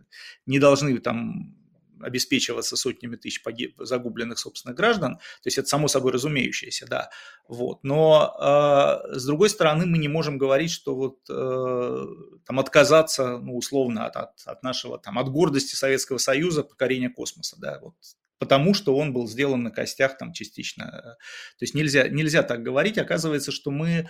[0.46, 1.56] не должны там
[2.04, 5.16] обеспечиваться сотнями тысяч погиб, загубленных собственных граждан.
[5.16, 7.10] То есть это само собой разумеющееся, да.
[7.48, 7.84] Вот.
[7.84, 12.06] Но э, с другой стороны мы не можем говорить, что вот э,
[12.46, 17.58] там отказаться, ну, условно, от, от, от нашего, там, от гордости Советского Союза покорения космоса,
[17.60, 17.96] да, вот
[18.44, 20.86] потому что он был сделан на костях там частично.
[20.92, 22.98] То есть нельзя, нельзя так говорить.
[22.98, 24.06] Оказывается, что мы э,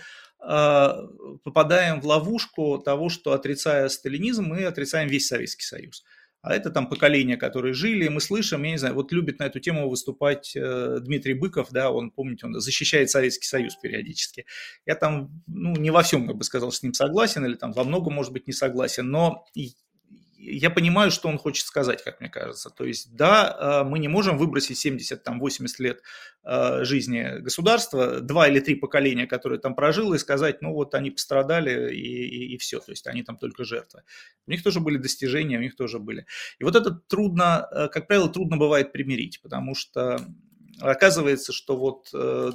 [1.44, 6.02] попадаем в ловушку того, что отрицая сталинизм, мы отрицаем весь Советский Союз
[6.44, 9.60] а это там поколения, которые жили, мы слышим, я не знаю, вот любит на эту
[9.60, 14.44] тему выступать э, Дмитрий Быков, да, он, помните, он защищает Советский Союз периодически.
[14.84, 17.82] Я там, ну, не во всем, я бы сказал, с ним согласен, или там во
[17.82, 19.46] многом, может быть, не согласен, но
[20.46, 22.70] я понимаю, что он хочет сказать, как мне кажется.
[22.70, 26.02] То есть, да, э, мы не можем выбросить 70-80 лет
[26.44, 31.10] э, жизни государства, два или три поколения, которые там прожило, и сказать, ну вот они
[31.10, 34.02] пострадали и, и, и все, то есть они там только жертвы.
[34.46, 36.26] У них тоже были достижения, у них тоже были.
[36.58, 40.20] И вот это трудно, э, как правило, трудно бывает примирить, потому что
[40.80, 42.08] оказывается, что вот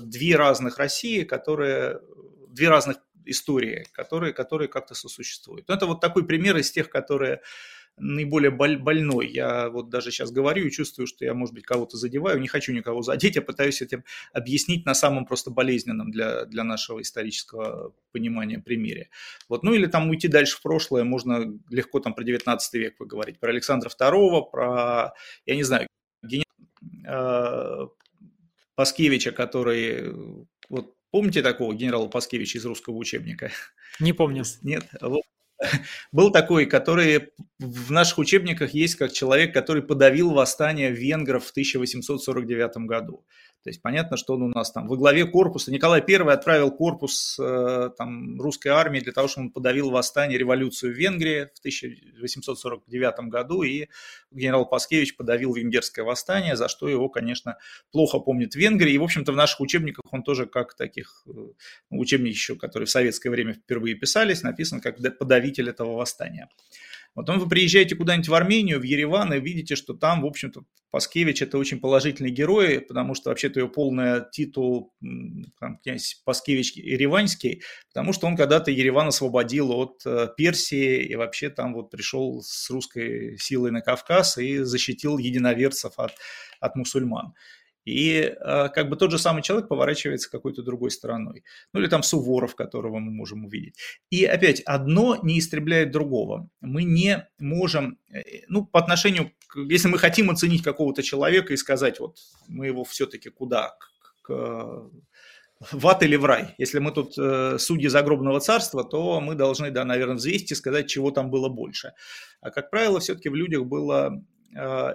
[0.04, 2.02] две разных России, которые,
[2.50, 5.70] две разных истории, которые, которые как-то сосуществуют.
[5.70, 7.42] Это вот такой пример из тех, которые
[8.00, 9.28] наиболее боль, больной.
[9.28, 12.74] Я вот даже сейчас говорю и чувствую, что я, может быть, кого-то задеваю, не хочу
[12.74, 18.60] никого задеть, я пытаюсь этим объяснить на самом просто болезненном для, для нашего исторического понимания
[18.60, 19.10] примере.
[19.48, 23.40] Вот, ну или там уйти дальше в прошлое, можно легко там про 19 век поговорить,
[23.40, 25.14] про Александра II, про,
[25.46, 25.88] я не знаю,
[26.24, 26.46] генерал
[27.06, 27.88] э,
[28.76, 30.14] Паскевича, который,
[30.70, 33.52] вот помните такого генерала Паскевича из русского учебника?
[34.00, 34.44] Не помню.
[34.62, 35.24] Нет, вот
[36.12, 42.78] был такой, который в наших учебниках есть как человек, который подавил восстание венгров в 1849
[42.86, 43.26] году.
[43.70, 45.72] То есть понятно, что он у нас там во главе корпуса.
[45.72, 50.92] Николай I отправил корпус э, там, русской армии для того, чтобы он подавил восстание, революцию
[50.92, 53.86] в Венгрии в 1849 году, и
[54.32, 57.60] генерал Паскевич подавил венгерское восстание, за что его, конечно,
[57.92, 58.94] плохо помнит в Венгрии.
[58.94, 61.32] И, в общем-то, в наших учебниках он тоже как таких, э,
[61.92, 66.50] учебник еще, которые в советское время впервые писались, написан как подавитель этого восстания.
[67.14, 71.42] Потом вы приезжаете куда-нибудь в Армению, в Ереван, и видите, что там, в общем-то, Паскевич–
[71.44, 74.94] это очень положительный герой, потому что вообще-то ее полный титул
[75.60, 77.62] там, князь Паскевич Ереванский,
[77.94, 82.70] потому что он когда-то Ереван освободил от э, Персии и вообще там вот пришел с
[82.72, 86.14] русской силой на Кавказ и защитил единоверцев от,
[86.60, 87.34] от мусульман.
[87.86, 91.44] И э, как бы тот же самый человек поворачивается какой-то другой стороной.
[91.74, 93.76] Ну или там Суворов, которого мы можем увидеть.
[94.10, 96.50] И опять, одно не истребляет другого.
[96.62, 102.00] Мы не можем, э, ну по отношению, если мы хотим оценить какого-то человека и сказать,
[102.00, 104.90] вот мы его все-таки куда, к, к,
[105.72, 106.56] в ад или в рай.
[106.58, 110.88] Если мы тут э, судьи загробного царства, то мы должны, да, наверное, взвесить и сказать,
[110.88, 111.94] чего там было больше.
[112.42, 114.12] А как правило, все-таки в людях было а,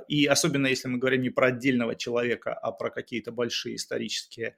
[0.09, 4.57] и особенно если мы говорим не про отдельного человека, а про какие-то большие исторические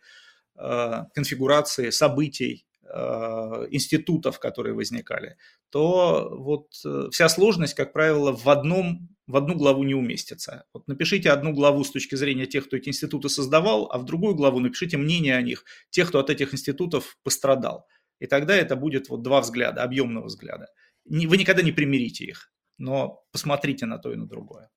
[0.57, 5.37] а, конфигурации событий, а, институтов, которые возникали,
[5.71, 10.65] то вот э, вся сложность, как правило, в, одном, в одну главу не уместится.
[10.73, 14.35] Вот напишите одну главу с точки зрения тех, кто эти институты создавал, а в другую
[14.35, 17.87] главу напишите мнение о них, тех, кто от этих институтов пострадал.
[18.21, 20.69] И тогда это будет вот два взгляда, объемного взгляда.
[21.05, 24.71] Вы никогда не примирите их, но посмотрите на то и на другое.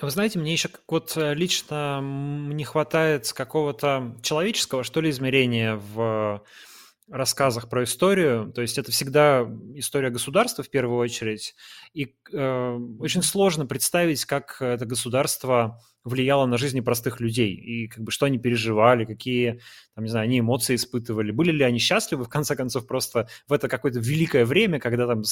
[0.00, 6.42] Вы знаете, мне еще вот э, лично не хватает какого-то человеческого, что ли, измерения в
[7.10, 8.52] рассказах про историю.
[8.52, 11.54] То есть это всегда история государства в первую очередь.
[11.92, 17.54] И э, очень сложно представить, как это государство влияло на жизни простых людей?
[17.54, 19.60] И как бы что они переживали, какие,
[19.94, 23.52] там, не знаю, они эмоции испытывали, были ли они счастливы, в конце концов, просто в
[23.52, 25.22] это какое-то великое время, когда там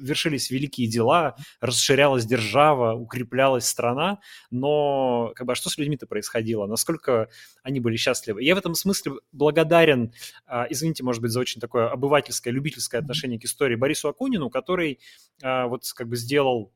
[0.00, 6.66] вершились великие дела, расширялась держава, укреплялась страна, но как бы а что с людьми-то происходило,
[6.66, 7.28] насколько
[7.62, 8.42] они были счастливы.
[8.42, 10.12] Я в этом смысле благодарен,
[10.46, 15.00] а, извините, может быть, за очень такое обывательское, любительское отношение к истории Борису Акунину, который
[15.42, 16.72] а, вот как бы сделал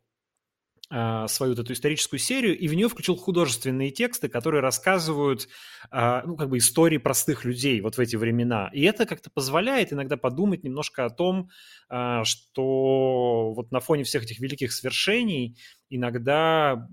[0.91, 5.49] свою вот эту историческую серию, и в нее включил художественные тексты, которые рассказывают,
[5.91, 8.71] а, ну, как бы истории простых людей вот в эти времена.
[8.73, 11.51] И это как-то позволяет иногда подумать немножко о том,
[11.91, 15.59] а, что вот на фоне всех этих великих свершений
[15.91, 16.89] иногда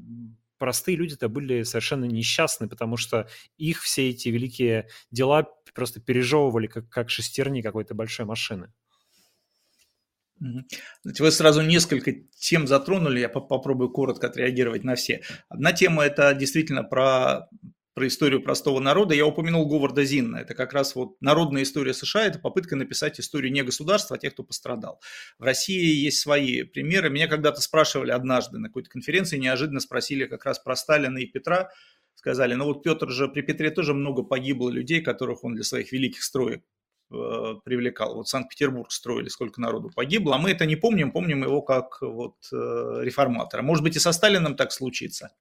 [0.57, 3.27] простые люди-то были совершенно несчастны, потому что
[3.57, 8.73] их все эти великие дела просто пережевывали как, как шестерни какой-то большой машины.
[10.39, 15.21] Вы сразу несколько тем затронули, я попробую коротко отреагировать на все.
[15.49, 17.47] Одна тема– это действительно про,
[17.93, 19.15] про историю простого народа.
[19.15, 20.37] Я упомянул Говарда Зинна.
[20.37, 24.33] Это как раз вот народная история США– это попытка написать историю не государства, а тех,
[24.33, 24.99] кто пострадал.
[25.39, 27.09] В России есть свои примеры.
[27.09, 31.69] Меня когда-то спрашивали однажды на какой-то конференции, неожиданно спросили как раз про Сталина и Петра.
[32.15, 35.91] Сказали, ну вот Петр же, при Петре тоже много погибло людей, которых он для своих
[35.91, 36.63] великих строек
[37.09, 38.15] привлекал.
[38.15, 42.35] Вот Санкт-Петербург строили, сколько народу погибло, а мы это не помним, помним его как вот
[42.51, 42.55] э,
[43.01, 43.61] реформатора.
[43.61, 45.31] Может быть и со Сталиным так случится.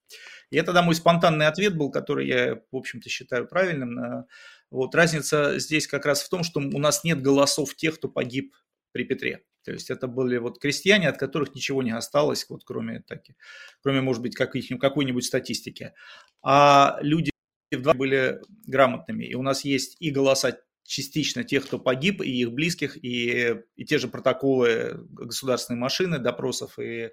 [0.50, 4.26] И это, да, мой спонтанный ответ был, который я, в общем-то, считаю правильным.
[4.70, 8.54] Вот разница здесь как раз в том, что у нас нет голосов тех, кто погиб
[8.92, 9.44] при Петре.
[9.64, 13.34] То есть это были вот крестьяне, от которых ничего не осталось, вот кроме, таки,
[13.82, 15.94] кроме может быть, какой-нибудь статистики.
[16.42, 17.30] А люди
[17.72, 19.24] были грамотными.
[19.24, 23.84] И у нас есть и голоса частично тех, кто погиб, и их близких, и, и
[23.84, 27.10] те же протоколы государственной машины, допросов, и,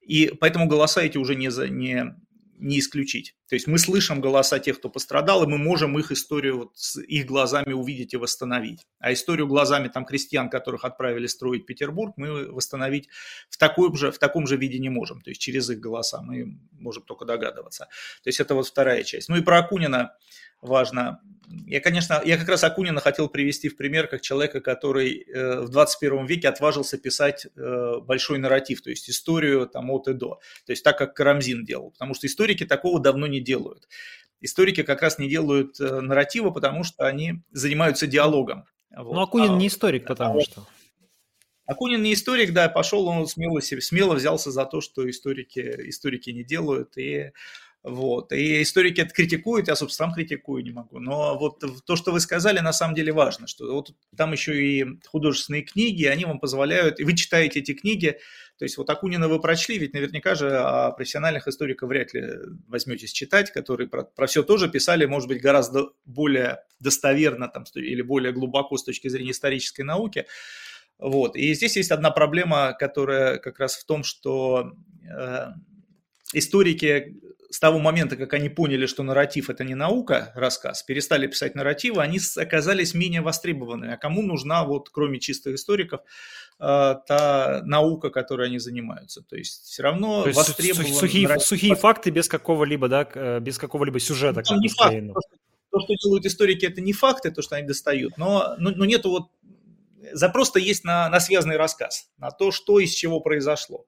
[0.00, 2.14] и поэтому голоса эти уже не, за, не,
[2.62, 3.34] не исключить.
[3.48, 7.00] То есть мы слышим голоса тех, кто пострадал, и мы можем их историю вот с
[7.00, 8.86] их глазами увидеть и восстановить.
[8.98, 13.08] А историю глазами там крестьян, которых отправили строить Петербург, мы восстановить
[13.50, 15.20] в таком же, в таком же виде не можем.
[15.22, 17.86] То есть через их голоса мы можем только догадываться.
[18.22, 19.28] То есть это вот вторая часть.
[19.28, 20.16] Ну и про Акунина
[20.62, 21.20] важно.
[21.66, 25.68] Я, конечно, я как раз Акунина хотел привести в пример как человека, который э, в
[25.68, 30.40] 21 веке отважился писать э, большой нарратив, то есть историю там от и до.
[30.64, 33.86] То есть так, как Карамзин делал, потому что историки такого давно не делают.
[34.40, 38.64] Историки как раз не делают э, нарратива, потому что они занимаются диалогом.
[38.96, 39.14] Вот.
[39.14, 40.66] Но Акунин а, не историк, потому а, что...
[41.66, 46.44] Акунин не историк, да, пошел он смело, смело взялся за то, что историки, историки не
[46.44, 47.32] делают, и
[47.82, 48.32] вот.
[48.32, 51.00] И историки это критикуют, я, собственно, сам критикую не могу.
[51.00, 54.86] Но вот то, что вы сказали, на самом деле важно, что вот там еще и
[55.06, 58.18] художественные книги, они вам позволяют, и вы читаете эти книги,
[58.56, 62.22] то есть вот Акунина вы прочли, ведь наверняка же а профессиональных историков вряд ли
[62.68, 68.02] возьметесь читать, которые про, про все тоже писали, может быть, гораздо более достоверно там, или
[68.02, 70.26] более глубоко с точки зрения исторической науки.
[70.98, 71.34] Вот.
[71.34, 74.70] И здесь есть одна проблема, которая как раз в том, что
[75.10, 75.46] э,
[76.32, 77.16] историки
[77.52, 82.00] с того момента, как они поняли, что нарратив это не наука, рассказ, перестали писать нарративы,
[82.00, 83.92] они оказались менее востребованными.
[83.92, 86.00] А кому нужна, вот, кроме чистых историков,
[86.58, 89.22] э, та наука, которой они занимаются?
[89.22, 90.94] То есть все равно востребованы...
[90.94, 91.46] Сухие, нарратив...
[91.46, 94.42] сухие факты без какого-либо, да, э, без какого-либо сюжета.
[94.48, 94.94] Ну, не факт.
[94.94, 95.36] То что,
[95.70, 99.10] то, что делают историки, это не факты, то, что они достают, но, но, но нету
[99.10, 99.28] вот
[100.12, 103.84] запрос-то есть на, на связанный рассказ, на то, что из чего произошло.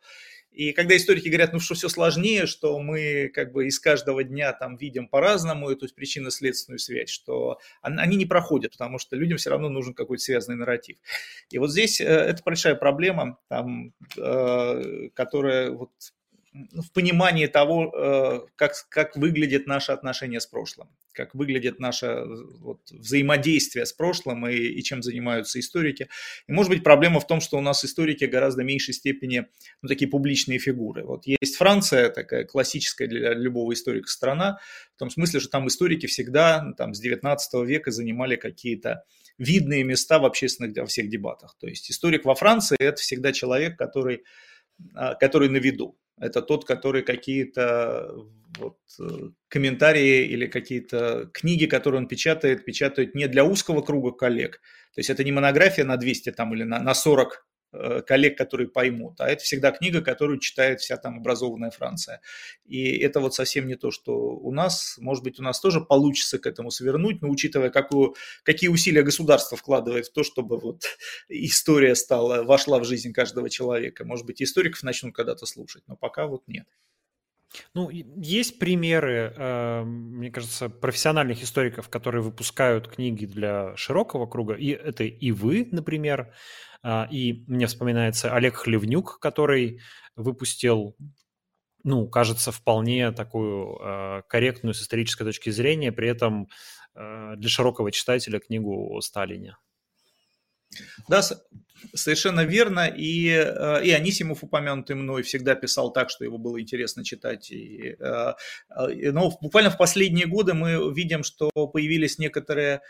[0.55, 4.53] И когда историки говорят, ну что все сложнее, что мы как бы из каждого дня
[4.53, 9.69] там видим по-разному эту причинно-следственную связь, что они не проходят, потому что людям все равно
[9.69, 10.97] нужен какой-то связанный нарратив.
[11.51, 15.90] И вот здесь э, это большая проблема, там, э, которая вот
[16.55, 22.25] в понимании того, э, как, как выглядит наше отношение с прошлым, как выглядит наше
[22.61, 26.09] вот, взаимодействие с прошлым и, и чем занимаются историки.
[26.47, 29.47] И может быть проблема в том, что у нас историки гораздо меньшей степени
[29.83, 31.05] ну, такие публичные фигуры.
[31.05, 34.59] Вот есть Франция, такая классическая для любого историка страна,
[34.95, 39.05] в том смысле, что там историки всегда там, с 19 века занимали какие-то
[39.38, 41.57] видные места в общественных во всех дебатах.
[41.59, 44.23] То есть историк во Франции– это всегда человек, который,
[45.21, 48.15] который на виду это тот, который какие-то
[48.59, 54.61] вот, э, комментарии или какие-то книги, которые он печатает, печатает не для узкого круга коллег.
[54.94, 57.54] То есть это не монография на 200 там, или на, на 40 э,
[58.06, 62.20] коллег, которые поймут, а это всегда книга, которую читает вся там образованная Франция.
[62.64, 66.38] И это вот совсем не то, что у нас, может быть, у нас тоже получится
[66.38, 70.83] к этому свернуть, но учитывая, какую, какие усилия государство вкладывает в то, чтобы вот
[71.29, 74.04] история стала, вошла в жизнь каждого человека.
[74.04, 76.66] Может быть, историков начнут когда-то слушать, но пока вот нет.
[77.75, 84.55] Ну, есть примеры, э, мне кажется, профессиональных историков, которые выпускают книги для широкого круга.
[84.55, 86.33] И это и вы, например.
[86.83, 89.81] А, и мне вспоминается Олег Хлевнюк, который
[90.17, 90.96] выпустил,
[91.83, 96.48] ну, кажется, вполне такую э, корректную с исторической точки зрения, при этом
[96.94, 99.57] э, для широкого читателя книгу о Сталине.
[101.08, 101.22] Да,
[101.94, 102.87] совершенно верно.
[102.87, 107.50] И, э, и Анисимов, упомянутый мной, всегда писал так, что его было интересно читать.
[107.50, 108.33] И, э,
[108.77, 112.81] э, но буквально в последние годы мы видим, что появились некоторые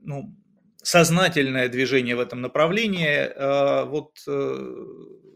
[0.00, 0.34] ну,
[0.82, 3.28] сознательное движение в этом направлении.
[3.86, 4.12] Вот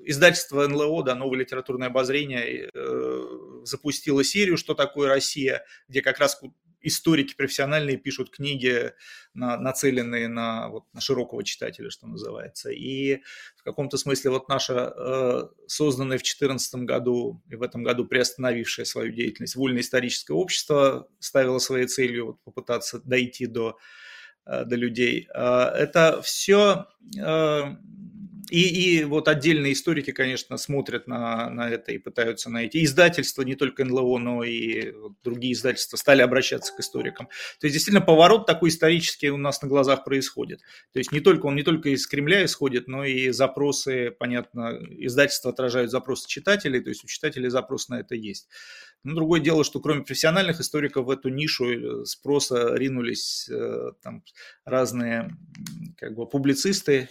[0.05, 2.71] издательство НЛО, да, новое литературное обозрение,
[3.65, 6.41] запустило серию «Что такое Россия», где как раз
[6.83, 8.93] историки профессиональные пишут книги,
[9.35, 12.71] на, нацеленные на, вот, на широкого читателя, что называется.
[12.71, 13.21] И
[13.57, 18.87] в каком-то смысле вот наша э, созданная в 2014 году и в этом году приостановившая
[18.87, 23.79] свою деятельность вольно-историческое общество ставило своей целью вот, попытаться дойти до,
[24.47, 25.29] э, до людей.
[25.35, 26.87] Э, это все
[27.19, 27.77] э,
[28.51, 32.85] и, и вот отдельные историки, конечно, смотрят на, на это и пытаются найти.
[32.85, 34.93] Издательства, не только НЛО, но и
[35.23, 37.29] другие издательства стали обращаться к историкам.
[37.61, 40.61] То есть действительно поворот такой исторический у нас на глазах происходит.
[40.93, 45.51] То есть не только он не только из Кремля исходит, но и запросы, понятно, издательства
[45.51, 48.49] отражают запросы читателей, то есть у читателей запрос на это есть.
[49.03, 54.23] Но другое дело, что кроме профессиональных историков в эту нишу спроса ринулись э, там,
[54.65, 55.31] разные
[55.97, 57.09] как бы, публицисты,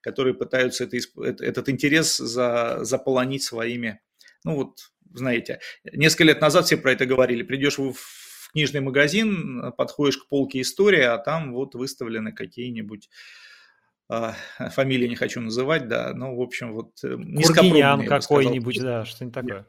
[0.00, 0.96] которые пытаются это,
[1.44, 4.00] этот интерес за, заполонить своими,
[4.44, 7.94] ну вот, знаете, несколько лет назад все про это говорили, придешь в
[8.52, 13.10] книжный магазин, подходишь к полке истории, а там вот выставлены какие-нибудь
[14.08, 14.34] а,
[14.70, 19.66] фамилии не хочу называть, да, ну, в общем, вот э, Кургинян какой-нибудь, да, что-нибудь такое.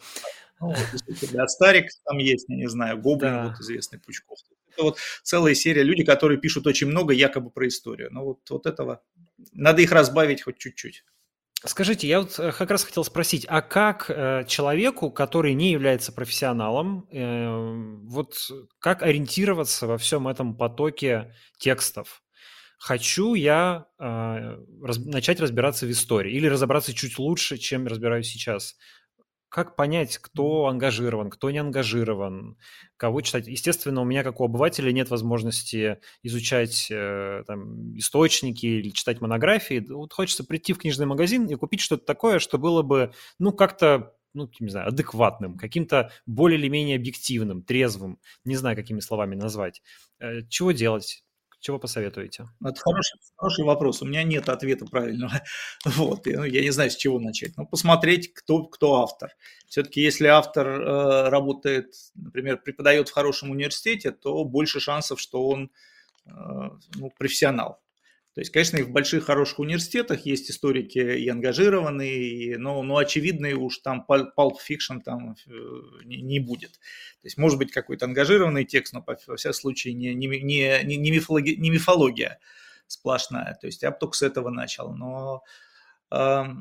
[0.64, 3.48] Ну, вот, да, Старик там есть, я не знаю, Гоблин, да.
[3.50, 4.40] вот известный Пучков.
[4.72, 8.10] Это вот целая серия людей, которые пишут очень много якобы про историю.
[8.12, 9.02] Но вот, вот этого,
[9.52, 11.04] надо их разбавить хоть чуть-чуть.
[11.66, 16.12] Скажите, я вот э, как раз хотел спросить, а как э, человеку, который не является
[16.12, 17.48] профессионалом, э,
[18.04, 18.36] вот
[18.80, 22.22] как ориентироваться во всем этом потоке текстов?
[22.80, 28.76] Хочу я э, раз, начать разбираться в истории или разобраться чуть лучше, чем разбираюсь сейчас
[29.54, 32.58] как понять, кто ангажирован, кто не ангажирован,
[32.98, 33.46] кого читать?
[33.46, 39.86] Естественно, у меня, как у обывателя, нет возможности изучать э, там, источники или читать монографии.
[39.88, 44.16] Вот хочется прийти в книжный магазин и купить что-то такое, что было бы, ну, как-то
[44.34, 49.84] ну, не знаю, адекватным, каким-то более или менее объективным, трезвым, не знаю, какими словами назвать.
[50.20, 51.23] Э, чего делать?
[51.64, 52.50] Чего посоветуете?
[52.62, 54.02] Это хороший, хороший вопрос.
[54.02, 55.42] У меня нет ответа правильного.
[55.86, 56.28] Вот.
[56.28, 57.54] Я, ну, я не знаю, с чего начать.
[57.56, 59.32] Ну, посмотреть, кто, кто автор.
[59.70, 65.72] Все-таки, если автор э, работает, например, преподает в хорошем университете, то больше шансов, что он
[66.26, 66.32] э,
[66.96, 67.80] ну, профессионал.
[68.34, 73.56] То есть, конечно, и в больших хороших университетах есть историки и ангажированные, но, но очевидно,
[73.56, 75.54] уж там pulp fiction там э,
[76.06, 76.72] не, будет.
[76.72, 81.12] То есть, может быть, какой-то ангажированный текст, но, во всяком случае, не, не, не, не,
[81.12, 82.40] мифология, не мифология
[82.88, 83.56] сплошная.
[83.62, 84.96] То есть, я бы только с этого начал.
[84.96, 85.44] Но
[86.10, 86.56] ну,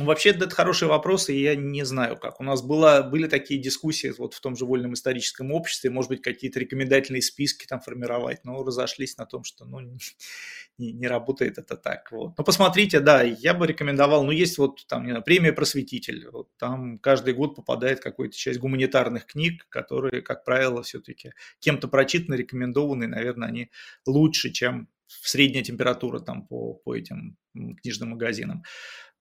[0.00, 2.40] вообще, это хороший вопрос, и я не знаю как.
[2.40, 6.22] У нас была, были такие дискуссии вот в том же вольном историческом обществе, может быть,
[6.22, 11.76] какие-то рекомендательные списки там формировать, но разошлись на том, что ну, не, не работает это
[11.76, 12.10] так.
[12.12, 12.36] Вот.
[12.38, 16.48] Но посмотрите, да, я бы рекомендовал, ну, есть вот там, не знаю, премия «Просветитель», вот,
[16.56, 23.04] там каждый год попадает какая-то часть гуманитарных книг, которые, как правило, все-таки кем-то прочитаны, рекомендованы,
[23.04, 23.70] и, наверное, они
[24.06, 27.36] лучше, чем средняя температура там по, по этим
[27.82, 28.64] книжным магазинам.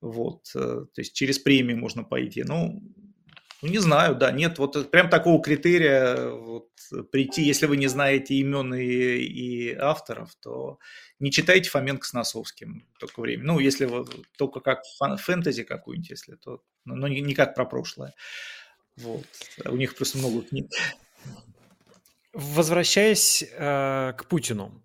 [0.03, 2.43] Вот, э, то есть через премию можно пойти.
[2.43, 2.81] Ну,
[3.61, 6.67] ну, не знаю, да, нет, вот прям такого критерия вот,
[7.13, 10.79] прийти, если вы не знаете имен и, и авторов, то
[11.19, 13.45] не читайте Фоменко с Носовским только время.
[13.45, 14.05] Ну, если вы
[14.37, 14.81] только как
[15.17, 18.13] фэнтези какую-нибудь, если то, но, но не как про прошлое.
[18.97, 19.25] Вот.
[19.63, 20.69] У них просто много книг.
[22.33, 24.83] Возвращаясь э, к Путину,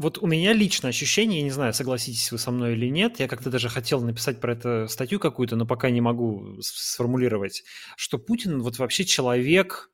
[0.00, 3.28] вот у меня лично ощущение, я не знаю, согласитесь вы со мной или нет, я
[3.28, 7.64] как-то даже хотел написать про это статью какую-то, но пока не могу сформулировать,
[7.98, 9.90] что Путин вот вообще человек,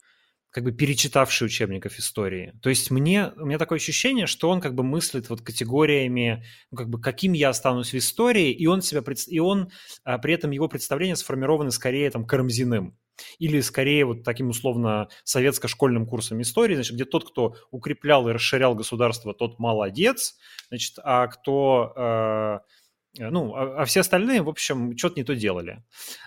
[0.50, 2.54] как бы перечитавший учебников истории.
[2.62, 6.78] То есть мне, у меня такое ощущение, что он как бы мыслит вот категориями, ну,
[6.78, 9.72] как бы каким я останусь в истории, и он себя, и он,
[10.04, 12.96] а, при этом его представления сформированы скорее там Карамзиным
[13.38, 18.74] или скорее вот таким условно советско-школьным курсом истории, значит, где тот, кто укреплял и расширял
[18.74, 20.36] государство, тот молодец,
[20.70, 22.58] значит, а кто э,
[23.18, 25.82] Э, ну, а, а все остальные, в общем, что-то не то делали.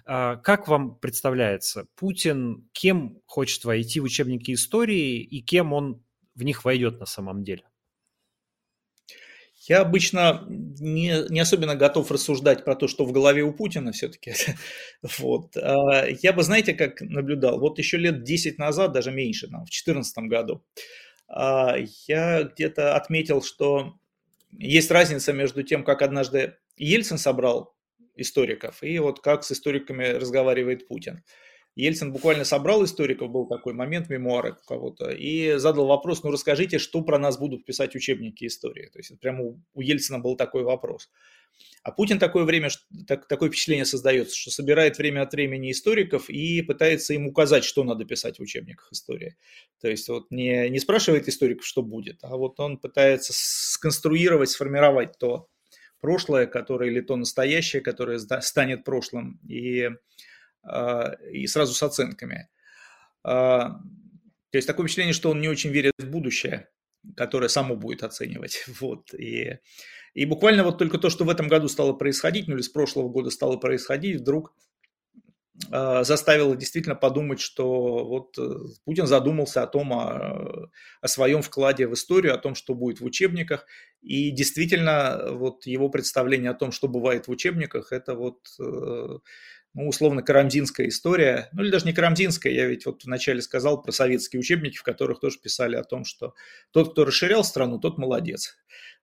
[0.06, 6.04] А, как вам представляется, Путин кем хочет войти в учебники истории и кем он
[6.36, 7.64] в них войдет на самом деле?
[9.70, 14.34] Я обычно не, не особенно готов рассуждать про то, что в голове у Путина все-таки.
[15.20, 15.55] вот.
[15.55, 19.70] А, я бы, знаете, как наблюдал, вот еще лет 10 назад, даже меньше, там, в
[19.70, 20.65] 2014 году,
[21.28, 23.93] я где-то отметил, что
[24.57, 27.76] есть разница между тем, как однажды Ельцин собрал
[28.15, 31.24] историков, и вот как с историками разговаривает Путин.
[31.76, 36.78] Ельцин буквально собрал историков, был такой момент, мемуары у кого-то, и задал вопрос, ну расскажите,
[36.78, 38.89] что про нас будут писать учебники истории.
[38.91, 41.09] То есть прямо у, Ельцина был такой вопрос.
[41.84, 42.70] А Путин такое время,
[43.07, 47.84] так, такое впечатление создается, что собирает время от времени историков и пытается им указать, что
[47.84, 49.38] надо писать в учебниках истории.
[49.82, 55.17] То есть вот не, не спрашивает историков, что будет, а вот он пытается сконструировать, сформировать
[55.17, 55.47] то,
[56.01, 59.89] прошлое, которое или то настоящее, которое станет прошлым, и,
[61.32, 62.49] и сразу с оценками.
[63.24, 63.80] А,
[64.51, 66.70] то есть такое впечатление, что он не очень верит в будущее,
[67.16, 68.66] которое само будет оценивать.
[68.80, 69.14] Вот.
[69.14, 69.60] И,
[70.14, 73.10] и буквально вот только то, что в этом году стало происходить, ну или с прошлого
[73.10, 74.53] года стало происходить, вдруг
[75.72, 78.49] а, заставило действительно подумать, что вот э,
[78.86, 80.70] Путин задумался о том, о,
[81.01, 83.66] о своем вкладе в историю, о том, что будет в учебниках.
[84.01, 89.20] И действительно, вот его представление о том, что бывает в учебниках, это вот, э,
[89.74, 91.49] ну, условно, карамзинская история.
[91.51, 95.20] Ну, или даже не карамзинская, я ведь вот вначале сказал про советские учебники, в которых
[95.20, 96.34] тоже писали о том, что
[96.72, 98.57] тот, кто расширял страну, тот молодец.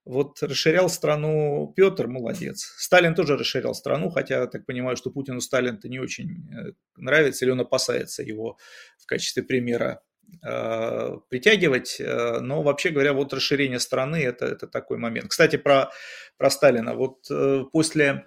[0.05, 2.75] Вот расширял страну Петр, молодец.
[2.79, 7.53] Сталин тоже расширял страну, хотя, так понимаю, что Путину Сталин-то не очень э, нравится, или
[7.53, 8.57] он опасается его
[8.99, 10.03] в качестве примера
[10.45, 11.97] э, притягивать.
[12.01, 15.31] Э, но вообще говоря, вот расширение страны это, это такой момент.
[15.31, 15.91] Кстати, про,
[16.37, 16.95] про Сталина.
[16.95, 17.29] Вот
[17.73, 18.27] после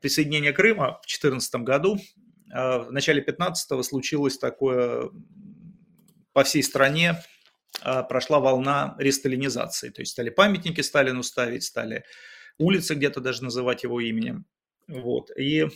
[0.00, 5.10] присоединения Крыма в 2014 году, э, в начале 15-го случилось такое
[6.32, 7.16] по всей стране
[7.82, 9.90] а, прошла волна ресталинизации.
[9.90, 12.04] То есть стали памятники Сталину ставить, стали
[12.58, 14.46] улицы где-то даже называть его именем.
[14.88, 15.30] Вот.
[15.36, 15.66] И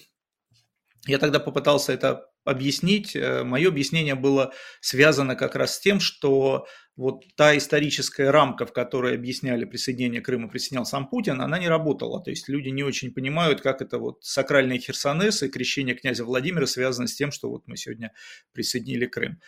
[1.06, 3.16] я тогда попытался это объяснить.
[3.16, 8.72] Э, Мое объяснение было связано как раз с тем, что вот та историческая рамка, в
[8.72, 12.22] которой объясняли присоединение Крыма, присоединял сам Путин, она не работала.
[12.22, 17.08] То есть люди не очень понимают, как это вот сакральные херсонесы, крещение князя Владимира связано
[17.08, 18.12] с тем, что вот мы сегодня
[18.52, 19.40] присоединили Крым.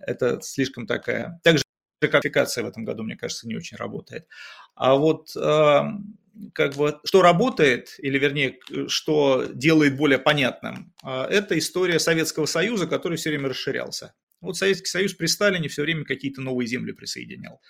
[0.00, 1.40] Это слишком такая...
[1.44, 1.62] Также
[2.00, 4.26] квалификация в этом году, мне кажется, не очень работает.
[4.74, 5.80] А вот э,
[6.54, 8.58] как бы что работает, или вернее,
[8.88, 14.14] что делает более понятным, э, это история Советского Союза, который все время расширялся.
[14.40, 17.60] Вот Советский Союз при Сталине все время какие-то новые земли присоединял.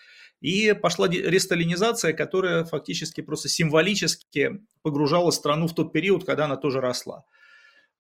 [0.41, 6.81] И пошла ресталинизация, которая фактически просто символически погружала страну в тот период, когда она тоже
[6.81, 7.25] росла.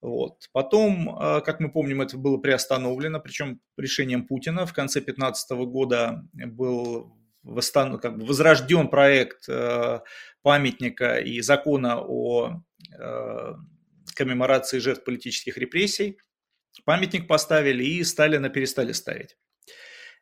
[0.00, 0.48] Вот.
[0.52, 4.64] Потом, а, как мы помним, это было приостановлено, причем решением Путина.
[4.64, 7.98] В конце 2015 года был восстан...
[7.98, 10.00] как бы возрожден проект э,
[10.42, 12.62] памятника и закона о
[12.98, 13.54] э,
[14.14, 16.18] коммеморации жертв политических репрессий.
[16.84, 19.36] Памятник поставили и Сталина перестали ставить.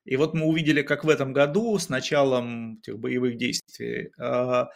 [0.04, 4.68] И вот мы увидели, как в этом году с началом этих боевых действий а,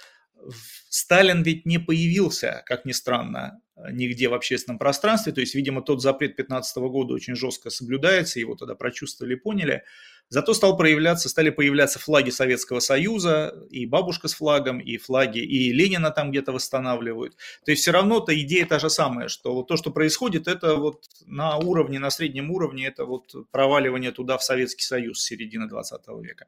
[0.89, 3.61] Сталин ведь не появился, как ни странно,
[3.91, 5.33] нигде в общественном пространстве.
[5.33, 9.85] То есть, видимо, тот запрет 15 года очень жестко соблюдается, его тогда прочувствовали, поняли.
[10.33, 15.73] Зато стал проявляться, стали появляться флаги Советского Союза, и бабушка с флагом, и флаги, и
[15.73, 17.37] Ленина там где-то восстанавливают.
[17.65, 21.05] То есть все равно-то идея та же самая, что вот то, что происходит, это вот
[21.27, 26.47] на уровне, на среднем уровне, это вот проваливание туда в Советский Союз середины 20 века.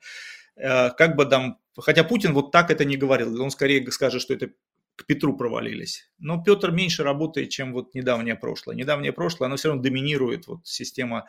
[0.54, 4.32] Э, как бы там, хотя Путин вот так это не говорил, он скорее скажет, что
[4.32, 4.50] это
[4.94, 6.08] к Петру провалились.
[6.20, 8.76] Но Петр меньше работает, чем вот недавнее прошлое.
[8.76, 11.26] Недавнее прошлое, оно все равно доминирует, вот система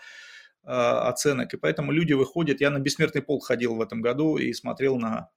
[0.63, 2.61] оценок, и поэтому люди выходят.
[2.61, 5.29] Я на Бессмертный полк ходил в этом году и смотрел на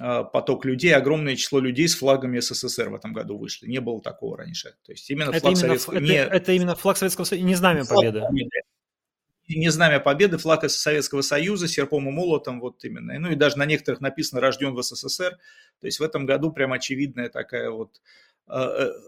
[0.00, 3.66] э, поток людей, огромное число людей с флагами СССР в этом году вышли.
[3.66, 4.74] Не было такого раньше.
[4.84, 5.94] То есть именно это флаг именно, Советского...
[5.94, 6.14] Это, не...
[6.14, 8.22] это именно флаг Советского Союза, не знамя победы
[9.56, 13.18] не знамя победы, флаг Советского Союза, серпом и молотом, вот именно.
[13.18, 15.38] Ну и даже на некоторых написано «рожден в СССР».
[15.80, 18.00] То есть в этом году прям очевидная такая вот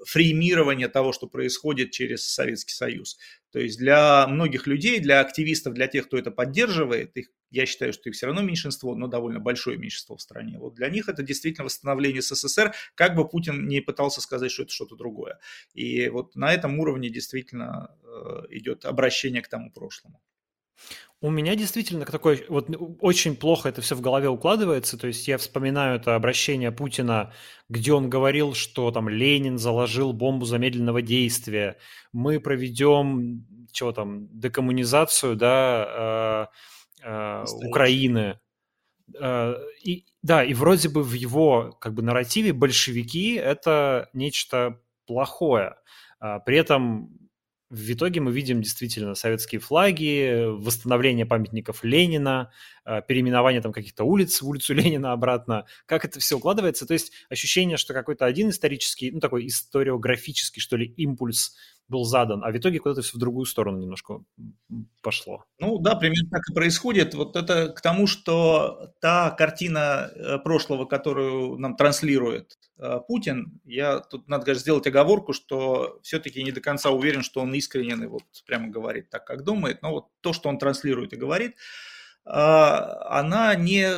[0.07, 3.19] фреймирования того, что происходит через Советский Союз.
[3.51, 7.93] То есть для многих людей, для активистов, для тех, кто это поддерживает, их, я считаю,
[7.93, 10.59] что их все равно меньшинство, но довольно большое меньшинство в стране.
[10.59, 14.73] Вот для них это действительно восстановление СССР, как бы Путин не пытался сказать, что это
[14.73, 15.39] что-то другое.
[15.75, 20.21] И вот на этом уровне действительно э, идет обращение к тому прошлому.
[21.23, 22.69] У меня действительно такой, вот
[23.01, 27.33] очень плохо это все в голове укладывается, то есть я вспоминаю это обращение Путина,
[27.69, 31.77] где он говорил, что там Ленин заложил бомбу замедленного действия,
[32.13, 36.49] мы проведем, чего там, декоммунизацию, да,
[37.03, 38.41] э, э, Украины.
[39.21, 39.55] Э,
[39.85, 45.77] и, да, и вроде бы в его как бы нарративе большевики это нечто плохое.
[46.19, 47.22] А при этом
[47.73, 52.53] в итоге мы видим действительно советские флаги, восстановление памятников Ленина,
[52.85, 55.65] э, переименование там каких-то улиц в улицу Ленина обратно.
[55.87, 56.87] Как это все укладывается?
[56.87, 61.57] То есть ощущение, что какой-то один исторический, ну такой историографический, что ли, импульс
[61.89, 64.23] был задан, а в итоге куда-то все в другую сторону немножко
[65.03, 65.45] пошло.
[65.59, 67.15] Ну да, примерно так и происходит.
[67.15, 74.01] Вот это к тому, что та картина э, прошлого, которую нам транслирует э, Путин, я
[74.01, 78.07] тут надо, конечно, сделать оговорку, что все-таки не до конца уверен, что он искренен и
[78.07, 81.57] вот прямо говорит так, как думает, но вот то, что он транслирует и говорит,
[82.25, 83.89] она не,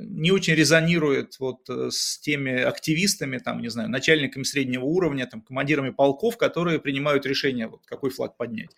[0.00, 5.40] не очень резонирует вот э, с теми активистами, там, не знаю, начальниками среднего уровня, там,
[5.40, 8.70] командирами полков, которые принимают решение, вот, какой флаг поднять.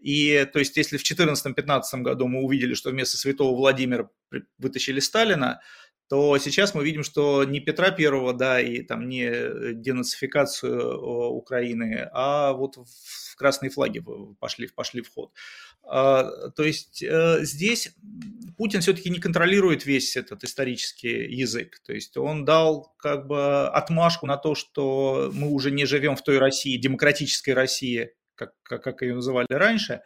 [0.00, 4.10] И то есть, если в 2014-2015 году мы увидели, что вместо святого Владимира
[4.58, 5.60] вытащили Сталина,
[6.08, 11.00] то сейчас мы видим, что не Петра Первого, да, и там не денацификацию
[11.32, 14.04] Украины, а вот в красные флаги
[14.38, 15.32] пошли, пошли в ход.
[15.88, 17.94] А, то есть э, здесь
[18.56, 21.80] Путин все-таки не контролирует весь этот исторический язык.
[21.84, 26.22] То есть он дал как бы отмашку на то, что мы уже не живем в
[26.22, 30.02] той России, демократической России, как, как, как ее называли раньше,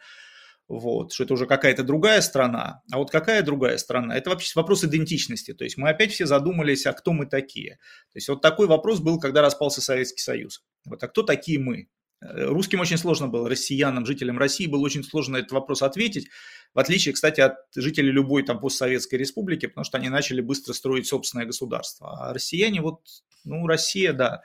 [0.67, 2.81] вот, что это уже какая-то другая страна.
[2.91, 4.15] А вот какая другая страна?
[4.15, 5.53] Это вообще вопрос идентичности.
[5.53, 7.75] То есть мы опять все задумались, а кто мы такие?
[8.13, 10.63] То есть вот такой вопрос был, когда распался Советский Союз.
[10.85, 11.89] Вот, а кто такие мы?
[12.21, 16.29] Э, русским очень сложно было, россиянам, жителям России было очень сложно этот вопрос ответить,
[16.73, 21.07] в отличие, кстати, от жителей любой там постсоветской республики, потому что они начали быстро строить
[21.07, 22.29] собственное государство.
[22.29, 23.01] А россияне вот,
[23.43, 24.43] ну, Россия, да,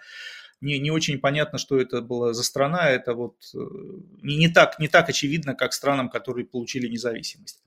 [0.60, 3.58] не, не очень понятно, что это была за страна, это вот э,
[4.22, 7.62] не, не, так, не так очевидно, как странам, которые получили независимость.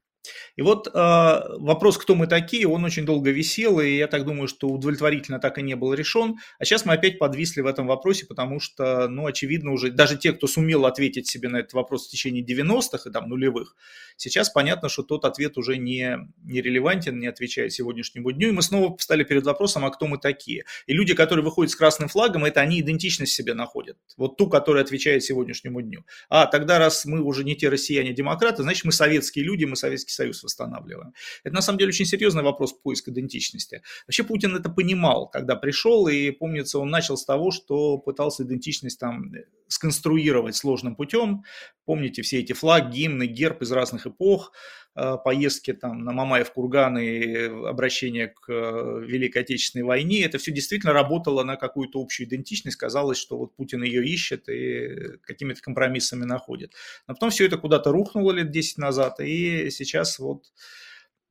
[0.56, 4.48] И вот э, вопрос, кто мы такие, он очень долго висел, и я так думаю,
[4.48, 6.38] что удовлетворительно так и не был решен.
[6.58, 10.34] А сейчас мы опять подвисли в этом вопросе, потому что, ну, очевидно уже, даже те,
[10.34, 13.76] кто сумел ответить себе на этот вопрос в течение 90-х и там нулевых,
[14.18, 18.62] сейчас понятно, что тот ответ уже не, не релевантен, не отвечает сегодняшнему дню, и мы
[18.62, 20.66] снова встали перед вопросом, а кто мы такие?
[20.88, 24.84] И люди, которые выходят с красным флагом, это они идентичность себе находят, вот ту, которая
[24.84, 26.06] отвечает сегодняшнему дню.
[26.30, 29.76] А тогда, раз мы уже не те россияне-демократы, значит, мы советские люди, мы
[30.10, 31.14] Советский Союз восстанавливаем.
[31.44, 33.82] Это на самом деле очень серьезный вопрос поиска идентичности.
[34.08, 39.00] Вообще Путин это понимал, когда пришел, и помнится, он начал с того, что пытался идентичность
[39.00, 39.32] там
[39.68, 41.44] сконструировать сложным путем.
[41.86, 46.98] Помните все эти флаг, гимны, герб из разных эпох, э, поездки там на Мамаев курган
[46.98, 47.36] и
[47.68, 52.78] обращение к э, Великой Отечественной войне, это все действительно работало на какую-то общую идентичность.
[52.78, 56.74] Казалось, что вот Путин ее ищет и какими-то компромиссами находит.
[57.08, 60.44] Но потом все это куда-то рухнуло лет 10 назад, и сейчас вот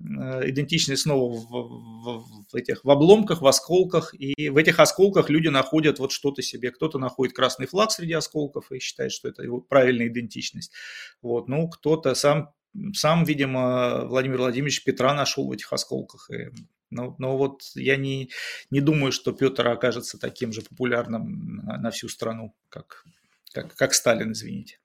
[0.01, 5.29] Э, идентичность снова в, в, в этих в обломках, в осколках, и в этих осколках
[5.29, 6.71] люди находят вот что-то себе.
[6.71, 10.73] Кто-то находит красный флаг среди осколков и считает, что это его правильная идентичность.
[11.21, 11.49] Вот.
[11.49, 12.53] Ну, кто-то сам,
[12.95, 16.31] сам, видимо, Владимир Владимирович Петра нашел в этих осколках.
[16.31, 16.51] И,
[16.91, 18.31] но, но вот я не,
[18.71, 23.05] не думаю, что Петр окажется таким же популярным на, на всю страну, как,
[23.53, 24.79] как, как Сталин, извините.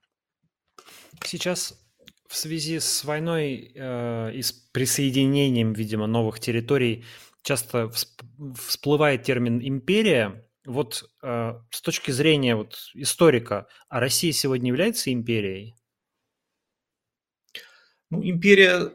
[1.23, 1.79] Сейчас
[2.27, 7.05] в связи с войной э, и с присоединением, видимо, новых территорий
[7.43, 7.91] часто
[8.55, 10.43] всплывает термин «империя».
[10.65, 15.75] Вот э, с точки зрения вот, историка, а Россия сегодня является империей?
[18.13, 18.91] Ну, империя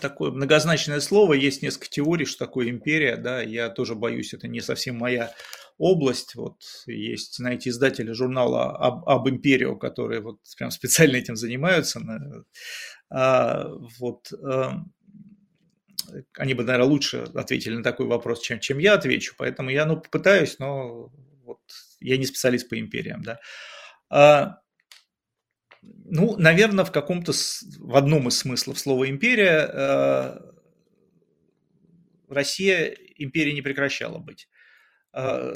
[0.00, 4.60] такое многозначное слово, есть несколько теорий, что такое империя, да, я тоже боюсь, это не
[4.60, 5.32] совсем моя
[5.78, 6.34] область.
[6.34, 12.00] Вот есть, знаете, издатели журнала об, об Империо, которые вот прям специально этим занимаются.
[13.10, 14.92] А, вот эм,
[16.36, 19.34] они бы, наверное, лучше ответили на такой вопрос, чем, чем я отвечу.
[19.38, 21.12] Поэтому я, ну, попытаюсь, но
[21.44, 21.60] вот
[22.00, 23.38] я не специалист по империям, да.
[24.10, 24.58] А,
[26.04, 30.38] ну, наверное, в каком-то, в одном из смыслов слова империя э,
[32.28, 34.48] Россия империей не прекращала быть.
[35.12, 35.54] А,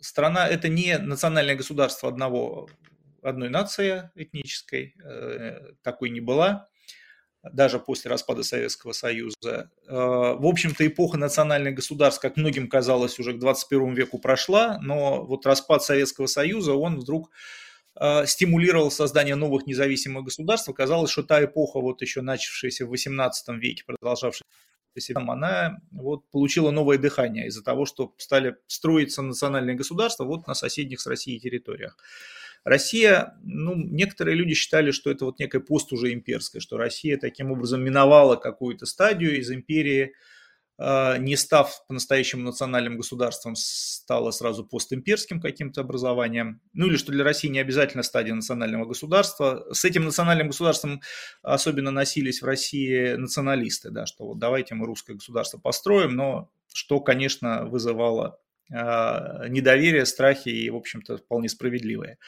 [0.00, 2.68] страна это не национальное государство одного,
[3.22, 6.68] одной нации этнической, э, такой не была,
[7.42, 9.70] даже после распада Советского Союза.
[9.86, 15.46] В общем-то, эпоха национальных государств, как многим казалось, уже к 21 веку прошла, но вот
[15.46, 17.30] распад Советского Союза, он вдруг
[18.26, 20.72] стимулировал создание новых независимых государств.
[20.74, 24.44] Казалось, что та эпоха, вот еще начавшаяся в 18 веке, продолжавшаяся
[25.14, 31.00] она вот получила новое дыхание из-за того, что стали строиться национальные государства вот на соседних
[31.00, 31.96] с Россией территориях.
[32.64, 37.52] Россия, ну, некоторые люди считали, что это вот некая пост уже имперская, что Россия таким
[37.52, 40.14] образом миновала какую-то стадию из империи,
[40.78, 46.60] не став по-настоящему национальным государством, стала сразу постимперским каким-то образованием.
[46.72, 49.66] Ну или что для России не обязательно стадия национального государства.
[49.72, 51.00] С этим национальным государством
[51.42, 57.00] особенно носились в России националисты, да, что вот давайте мы русское государство построим, но что,
[57.00, 58.38] конечно, вызывало
[58.70, 62.18] э, недоверие, страхи и, в общем-то, вполне справедливые.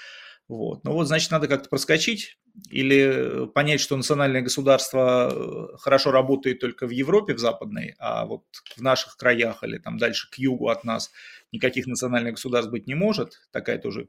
[0.50, 0.82] Вот.
[0.82, 2.36] Ну вот, значит, надо как-то проскочить
[2.70, 8.42] или понять, что национальное государство э, хорошо работает только в Европе, в западной, а вот
[8.76, 11.12] в наших краях или там дальше к югу от нас
[11.52, 13.40] никаких национальных государств быть не может.
[13.52, 14.08] Такая тоже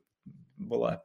[0.57, 1.03] была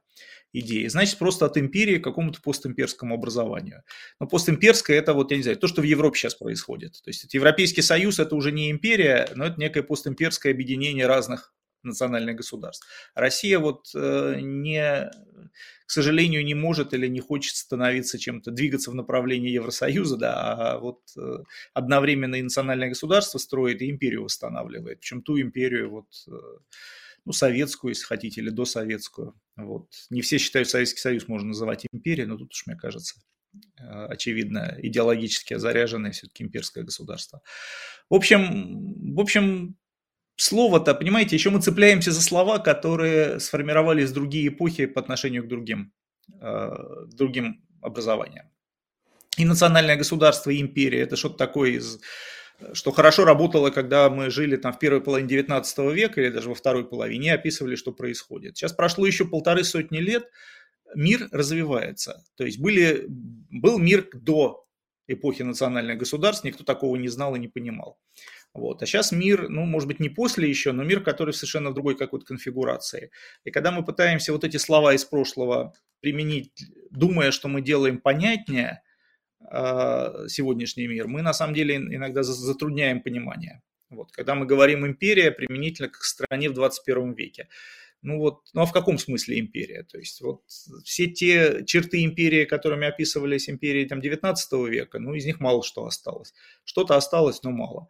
[0.53, 0.89] идея.
[0.89, 3.83] Значит, просто от империи к какому-то постимперскому образованию.
[4.19, 6.93] Но постимперское это вот, я не знаю, то, что в Европе сейчас происходит.
[7.03, 12.37] То есть Европейский Союз это уже не империя, но это некое постимперское объединение разных национальных
[12.37, 12.85] государств.
[13.15, 15.09] Россия вот э, не,
[15.87, 20.79] к сожалению, не может или не хочет становиться чем-то, двигаться в направлении Евросоюза, да, а
[20.79, 21.37] вот э,
[21.73, 24.99] одновременно и национальное государство строит, и империю восстанавливает.
[24.99, 26.31] Причем ту империю, вот, э,
[27.23, 29.33] ну, советскую, если хотите, или досоветскую.
[29.55, 29.87] Вот.
[30.09, 33.15] Не все считают Советский Союз можно называть империей, но тут уж, мне кажется,
[33.77, 37.41] очевидно, идеологически заряженное все-таки имперское государство.
[38.09, 39.77] В общем, в общем,
[40.37, 45.47] слово-то, понимаете, еще мы цепляемся за слова, которые сформировались в другие эпохи по отношению к
[45.47, 45.91] другим,
[46.41, 46.69] э,
[47.09, 48.49] к другим образованиям.
[49.37, 51.99] И национальное государство, и империя– это что-то такое из
[52.73, 56.55] что хорошо работало, когда мы жили там в первой половине 19 века или даже во
[56.55, 58.57] второй половине, описывали, что происходит.
[58.57, 60.25] Сейчас прошло еще полторы сотни лет,
[60.95, 62.23] мир развивается.
[62.35, 64.65] То есть были, был мир до
[65.07, 67.99] эпохи национальных государств, никто такого не знал и не понимал.
[68.57, 68.81] Вот.
[68.81, 71.95] А сейчас мир, ну, может быть, не после еще, но мир, который совершенно в другой
[71.95, 73.11] какой-то конфигурации.
[73.43, 78.81] И когда мы пытаемся вот эти слова из прошлого применить, думая, что мы делаем понятнее
[79.41, 83.61] э, сегодняшний мир, мы на самом деле иногда затрудняем понимание.
[83.91, 84.11] Вот.
[84.11, 87.49] Когда мы говорим империя, применительно к стране в 21 веке.
[88.01, 89.83] Ну вот, ну а в каком смысле империя?
[89.83, 90.41] То есть вот
[90.83, 95.85] все те черты империи, которыми описывались империи там 19 века, ну из них мало что
[95.85, 96.33] осталось.
[96.63, 97.87] Что-то осталось, но мало.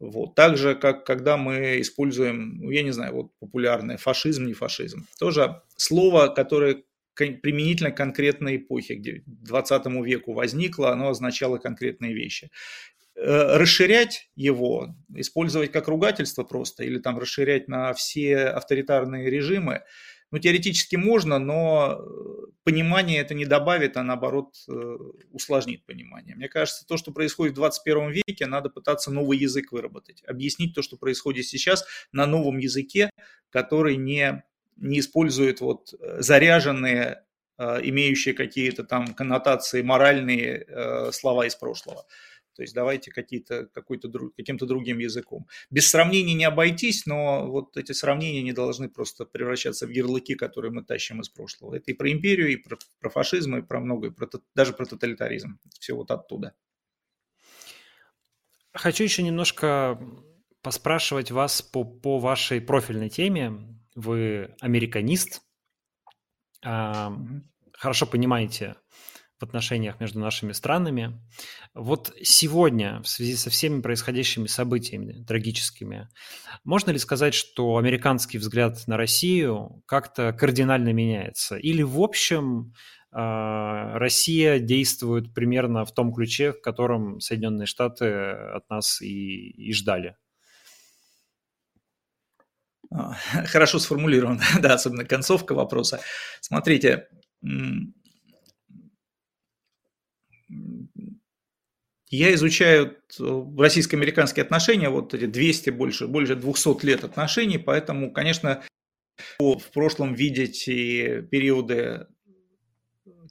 [0.00, 0.34] Вот.
[0.34, 5.06] Так же, как когда мы используем, ну, я не знаю, вот популярное фашизм, не фашизм.
[5.18, 6.84] Тоже слово, которое
[7.14, 12.50] применительно конкретной эпохе, где 20 веку возникло, оно означало конкретные вещи.
[13.16, 19.82] Э, расширять его, использовать как ругательство просто, или там расширять на все авторитарные режимы–
[20.30, 24.96] ну, теоретически можно, но э, понимание это не добавит, а наоборот э,
[25.30, 26.36] усложнит понимание.
[26.36, 30.82] Мне кажется, то, что происходит в 21 веке, надо пытаться новый язык выработать, объяснить то,
[30.82, 33.10] что происходит сейчас на новом языке,
[33.50, 34.42] который не,
[34.76, 37.24] не использует вот э, заряженные,
[37.60, 42.06] имеющие какие-то там коннотации моральные слова из прошлого.
[42.58, 45.46] То есть давайте какие-то, какой-то, каким-то другим языком.
[45.70, 50.72] Без сравнений не обойтись, но вот эти сравнения не должны просто превращаться в ярлыки, которые
[50.72, 51.76] мы тащим из прошлого.
[51.76, 55.60] Это и про империю, и про, про фашизм, и про многое, про, даже про тоталитаризм.
[55.78, 56.56] Все вот оттуда.
[58.72, 59.96] Хочу еще немножко
[60.60, 63.52] поспрашивать вас по, по вашей профильной теме.
[63.94, 65.42] Вы американист,
[66.60, 68.74] хорошо понимаете
[69.38, 71.20] в отношениях между нашими странами.
[71.74, 76.08] Вот сегодня, в связи со всеми происходящими событиями трагическими,
[76.64, 81.56] можно ли сказать, что американский взгляд на Россию как-то кардинально меняется?
[81.56, 82.74] Или в общем
[83.10, 89.72] а, Россия действует примерно в том ключе, в котором Соединенные Штаты от нас и, и
[89.72, 90.16] ждали?
[92.90, 93.14] А,
[93.46, 96.00] хорошо сформулировано, да, особенно концовка вопроса.
[96.40, 97.08] Смотрите,
[102.10, 108.62] я изучаю э, российско-американские отношения, вот эти 200, больше, больше 200 лет отношений, поэтому, конечно,
[109.38, 112.06] в прошлом видеть и периоды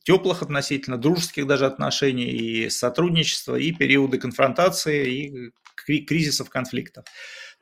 [0.04, 5.52] теплых относительно, дружеских даже отношений, и сотрудничества, и периоды конфронтации,
[5.86, 7.06] и кризисов, конфликтов.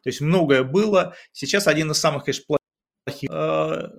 [0.04, 1.16] То есть многое было.
[1.32, 3.92] Сейчас один из самых, конечно,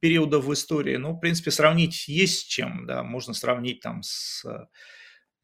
[0.00, 4.44] периодов в истории, ну, в принципе, сравнить есть с чем, да, можно сравнить там с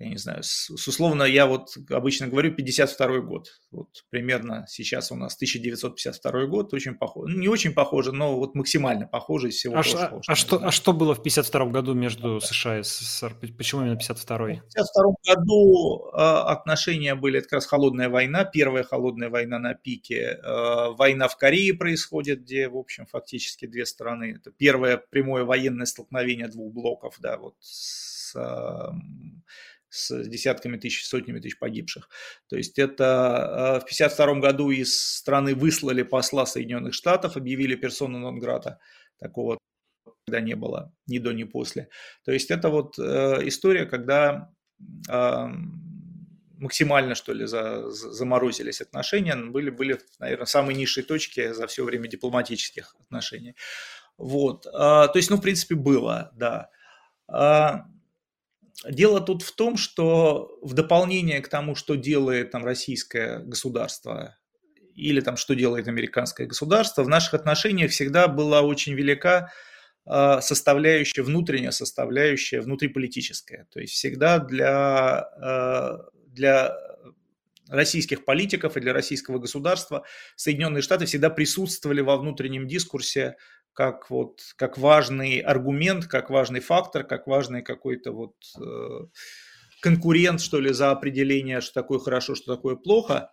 [0.03, 3.49] я не знаю, с, с условно, я вот обычно говорю 52 год.
[3.71, 7.33] Вот примерно сейчас у нас 1952 год, очень похоже.
[7.33, 10.23] Ну, не очень похоже, но вот максимально похоже из всего а прошлого.
[10.27, 13.37] А, что, а что было в 52 году между США и СССР?
[13.57, 14.57] Почему именно 52-й?
[14.57, 19.75] В 52 году э, отношения были, это как раз холодная война, первая холодная война на
[19.75, 20.41] пике.
[20.43, 24.37] Э, война в Корее происходит, где, в общем, фактически две страны.
[24.37, 28.37] Это первое прямое военное столкновение двух блоков, да, вот с
[29.93, 32.09] с десятками тысяч, сотнями тысяч погибших.
[32.49, 38.19] То есть это э, в 1952 году из страны выслали посла Соединенных Штатов, объявили персону
[38.19, 38.79] нон-грата.
[39.19, 39.59] Такого
[40.27, 41.89] когда не было ни до, ни после.
[42.25, 44.51] То есть это вот э, история, когда
[45.11, 45.47] э,
[46.57, 52.09] максимально, что ли, за, заморозились отношения, были, были, наверное, самые низшие точки за все время
[52.09, 53.57] дипломатических отношений.
[54.17, 54.63] Вот.
[54.63, 56.71] То есть, ну, в принципе, было, да.
[58.89, 64.37] Дело тут в том, что в дополнение к тому, что делает там российское государство
[64.95, 69.51] или там что делает американское государство, в наших отношениях всегда была очень велика
[70.05, 73.67] а, составляющая, внутренняя составляющая, внутриполитическая.
[73.71, 76.77] То есть всегда для, а, для
[77.69, 80.05] российских политиков и для российского государства
[80.37, 83.37] Соединенные Штаты всегда присутствовали во внутреннем дискурсе
[83.75, 89.07] как вот как важный аргумент, как важный фактор, как важный какой-то вот э,
[89.81, 93.31] конкурент, что ли, за определение, что такое хорошо, что такое плохо.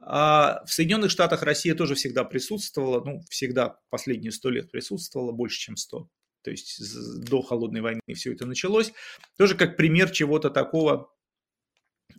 [0.00, 5.58] А в Соединенных Штатах Россия тоже всегда присутствовала, ну, всегда последние сто лет присутствовала, больше,
[5.58, 6.08] чем сто.
[6.42, 6.78] То есть
[7.24, 8.92] до холодной войны все это началось.
[9.38, 11.10] Тоже как пример чего-то такого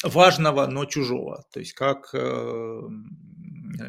[0.04, 1.46] важного, но чужого.
[1.54, 2.82] То есть как э,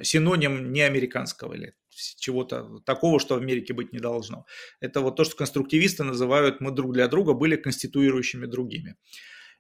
[0.03, 4.47] синоним не американского или чего-то такого, что в Америке быть не должно.
[4.81, 8.97] Это вот то, что конструктивисты называют «мы друг для друга были конституирующими другими».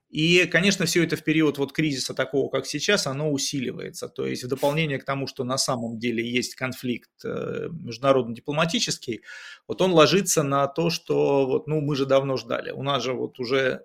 [0.08, 4.08] И, конечно, все это в период вот кризиса такого, как сейчас, оно усиливается.
[4.08, 9.22] То есть в дополнение к тому, что на самом деле есть конфликт э, международно-дипломатический,
[9.66, 12.70] вот он ложится на то, что вот, ну, мы же давно ждали.
[12.70, 13.84] У нас же вот уже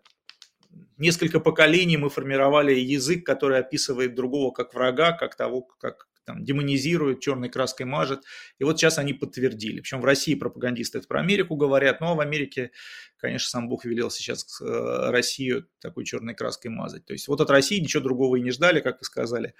[0.97, 7.19] несколько поколений мы формировали язык, который описывает другого как врага, как того, как там, демонизирует,
[7.19, 8.23] черной краской мажет.
[8.59, 9.81] И вот сейчас они подтвердили.
[9.81, 12.71] Причем в России пропагандисты это про Америку говорят, а в Америке,
[13.17, 17.05] конечно, сам Бог велел сейчас э, Россию такой черной краской мазать.
[17.05, 19.53] То есть вот от России ничего другого и не ждали, как вы сказали.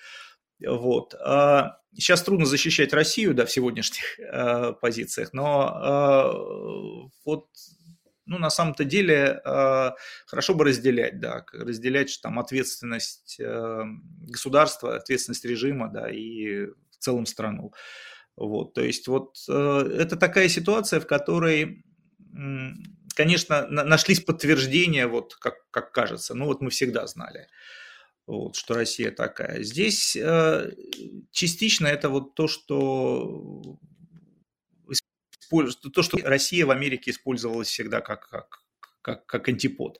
[0.65, 1.15] Вот.
[1.15, 7.47] А сейчас трудно защищать Россию, да, в сегодняшних э, позициях, но э, вот
[8.25, 9.91] ну, на самом-то деле, э,
[10.25, 13.83] хорошо бы разделять, да, разделять там ответственность э,
[14.27, 17.73] государства, ответственность режима, да, и в целом страну.
[18.35, 21.83] Вот, то есть вот э, это такая ситуация, в которой,
[23.15, 27.47] конечно, нашлись подтверждения, вот как, как кажется, ну вот мы всегда знали,
[28.27, 29.63] вот, что Россия такая.
[29.63, 30.17] Здесь
[31.31, 33.77] частично это вот то, что
[35.93, 38.63] то, что Россия в Америке использовалась всегда как, как,
[39.01, 39.99] как, как антипод.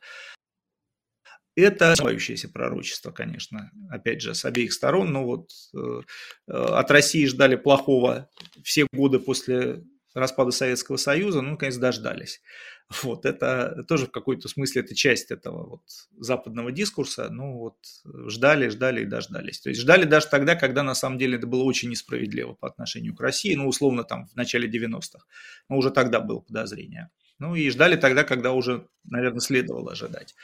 [1.56, 5.12] Это сбывающееся пророчество, конечно, опять же, с обеих сторон.
[5.12, 6.02] Но вот э,
[6.47, 8.30] э, от России ждали плохого
[8.64, 9.84] все годы после
[10.14, 12.41] распада Советского Союза, ну, наконец, дождались.
[13.03, 15.82] Вот, это тоже в какой-то смысле это часть этого вот
[16.20, 17.30] западного дискурса.
[17.30, 17.78] Ну, вот
[18.28, 19.62] ждали, ждали и дождались.
[19.62, 23.16] То есть ждали даже тогда, когда на самом деле это было очень несправедливо по отношению
[23.16, 25.26] к России, ну, условно, там, в начале 90-х.
[25.70, 27.09] Но уже тогда было подозрение.
[27.39, 30.36] Ну, и ждали тогда, когда уже, наверное, следовало ожидать.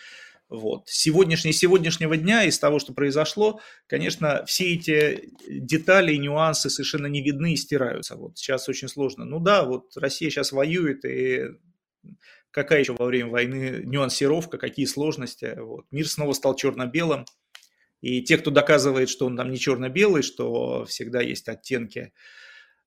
[0.49, 0.87] Вот.
[0.87, 7.21] Сегодняшний, сегодняшнего дня из того, что произошло, конечно, все эти детали и нюансы совершенно не
[7.21, 8.15] видны и стираются.
[8.15, 9.25] Вот сейчас очень сложно.
[9.25, 11.47] Ну да, вот Россия сейчас воюет, и
[12.51, 15.53] какая еще во время войны нюансировка, какие сложности.
[15.57, 15.85] Вот.
[15.91, 17.25] Мир снова стал черно-белым.
[17.99, 22.13] И те, кто доказывает, что он там не черно-белый, что всегда есть оттенки,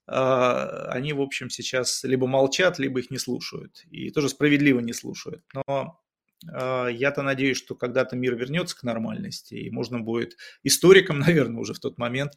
[0.06, 3.84] а, они, в общем, сейчас либо молчат, либо их не слушают.
[3.90, 5.44] И тоже справедливо не слушают.
[5.52, 5.99] Но
[6.42, 11.80] я-то надеюсь, что когда-то мир вернется к нормальности, и можно будет историкам, наверное, уже в
[11.80, 12.32] тот момент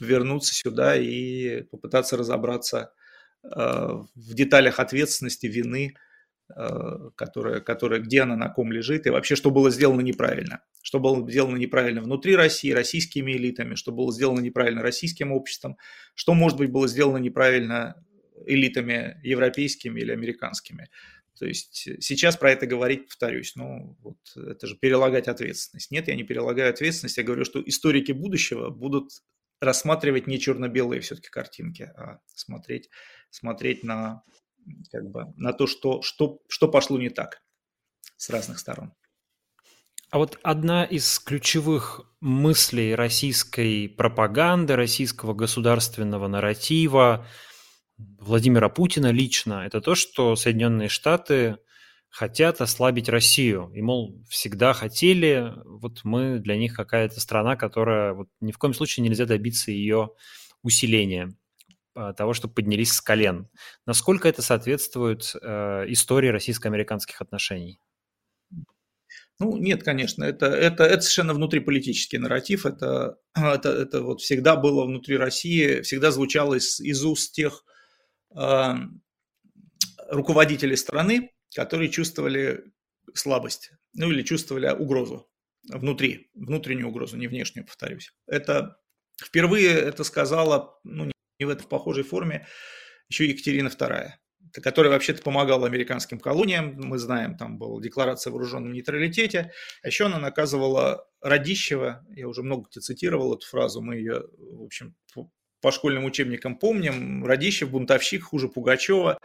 [0.00, 2.92] вернуться сюда и попытаться разобраться
[3.42, 5.94] а, в деталях ответственности, вины,
[6.54, 10.62] а, которая, которая, где она, на ком лежит, и вообще, что было сделано неправильно.
[10.82, 15.76] Что было сделано неправильно внутри России, российскими элитами, что было сделано неправильно российским обществом,
[16.14, 18.02] что, может быть, было сделано неправильно
[18.46, 20.88] элитами европейскими или американскими.
[21.40, 25.90] То есть сейчас про это говорить, повторюсь, ну, вот это же перелагать ответственность.
[25.90, 29.08] Нет, я не перелагаю ответственность, я говорю, что историки будущего будут
[29.58, 32.90] рассматривать не черно-белые все-таки картинки, а смотреть,
[33.30, 34.22] смотреть на,
[34.92, 37.40] как бы, на то, что, что, что пошло не так
[38.18, 38.92] с разных сторон.
[40.10, 47.26] А вот одна из ключевых мыслей российской пропаганды, российского государственного нарратива
[48.18, 51.58] Владимира Путина лично, это то, что Соединенные Штаты
[52.08, 53.70] хотят ослабить Россию.
[53.74, 58.74] И, мол, всегда хотели, вот мы для них какая-то страна, которая вот ни в коем
[58.74, 60.10] случае нельзя добиться ее
[60.62, 61.34] усиления,
[61.94, 63.48] а, того, чтобы поднялись с колен.
[63.86, 67.80] Насколько это соответствует э, истории российско-американских отношений?
[69.38, 74.84] Ну, нет, конечно, это, это, это совершенно внутриполитический нарратив, это, это, это вот всегда было
[74.84, 77.64] внутри России, всегда звучало из, из уст тех
[80.08, 82.64] руководителей страны, которые чувствовали
[83.14, 85.28] слабость, ну или чувствовали угрозу
[85.68, 88.12] внутри, внутреннюю угрозу, не внешнюю, повторюсь.
[88.26, 88.78] Это
[89.22, 92.46] впервые это сказала, ну не в этой в похожей форме,
[93.08, 94.12] еще Екатерина II
[94.52, 96.74] которая вообще-то помогала американским колониям.
[96.76, 99.52] Мы знаем, там была декларация о вооруженном нейтралитете.
[99.82, 104.96] А еще она наказывала Радищева, я уже много цитировал эту фразу, мы ее, в общем,
[105.60, 107.24] по школьным учебникам помним.
[107.24, 109.18] Радищев, бунтовщик, хуже Пугачева.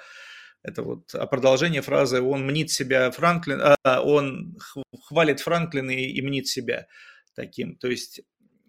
[0.64, 4.58] Это вот а продолжение фразы «он мнит себя Франклин», а, он
[5.04, 6.88] хвалит Франклина и, и мнит себя
[7.36, 7.76] таким.
[7.76, 8.22] То есть,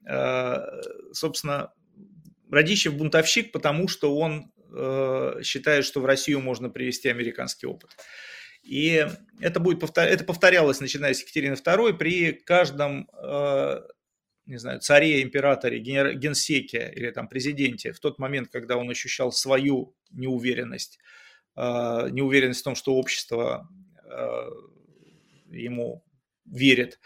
[0.06, 0.66] а,
[1.12, 1.72] собственно,
[2.50, 7.90] Радищев бунтовщик, потому что он Э, считает, что в Россию можно привести американский опыт.
[8.62, 9.06] И
[9.40, 10.06] это, будет повтор...
[10.06, 13.80] это повторялось, начиная с Екатерины II, при каждом э,
[14.46, 19.94] не знаю, царе, императоре, генсеке или там президенте в тот момент, когда он ощущал свою
[20.10, 20.98] неуверенность,
[21.56, 23.68] э, неуверенность в том, что общество
[25.50, 26.04] ему
[26.44, 27.00] верит,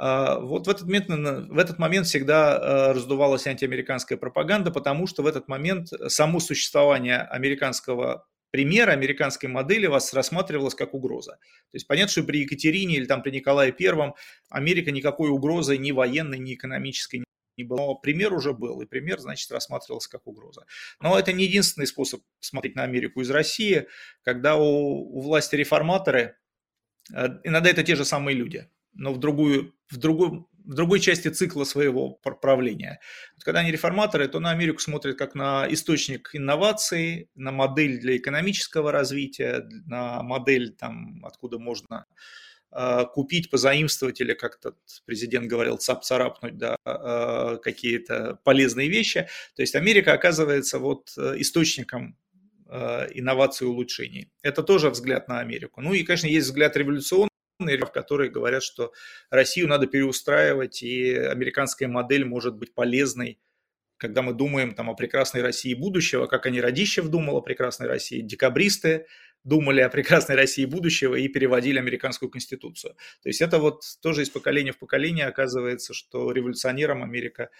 [0.00, 1.08] а, вот в этот момент,
[1.50, 7.18] в этот момент всегда а, раздувалась антиамериканская пропаганда, потому что в этот момент само существование
[7.18, 11.32] американского примера, американской модели вас рассматривалось как угроза.
[11.32, 14.14] То есть понятно, что при Екатерине или там при Николае Первом
[14.48, 17.24] Америка никакой угрозы ни военной, ни экономической
[17.56, 17.78] не было.
[17.78, 20.64] Но пример уже был, и пример, значит, рассматривался как угроза.
[21.00, 23.86] Но это не единственный способ смотреть на Америку из России,
[24.22, 26.36] когда у, у власти реформаторы,
[27.14, 31.28] э, иногда это те же самые люди, но в другую, в другую, в другой части
[31.28, 33.00] цикла своего правления.
[33.42, 38.92] Когда они реформаторы, то на Америку смотрят как на источник инноваций, на модель для экономического
[38.92, 42.04] развития, на модель, там, откуда можно
[42.70, 44.74] э, купить, позаимствовать или, как то
[45.06, 49.26] президент говорил, цап-царапнуть да, э, какие-то полезные вещи.
[49.56, 52.16] То есть Америка оказывается вот э, источником
[53.14, 54.30] инноваций и улучшений.
[54.42, 55.80] Это тоже взгляд на Америку.
[55.80, 57.27] Ну и, конечно, есть взгляд революционный,
[57.92, 58.92] которые говорят, что
[59.30, 63.38] Россию надо переустраивать, и американская модель может быть полезной,
[63.96, 68.20] когда мы думаем там, о прекрасной России будущего, как они Радищев думал о прекрасной России,
[68.20, 69.06] декабристы
[69.44, 72.94] думали о прекрасной России будущего и переводили американскую конституцию.
[73.22, 77.50] То есть это вот тоже из поколения в поколение оказывается, что революционерам Америка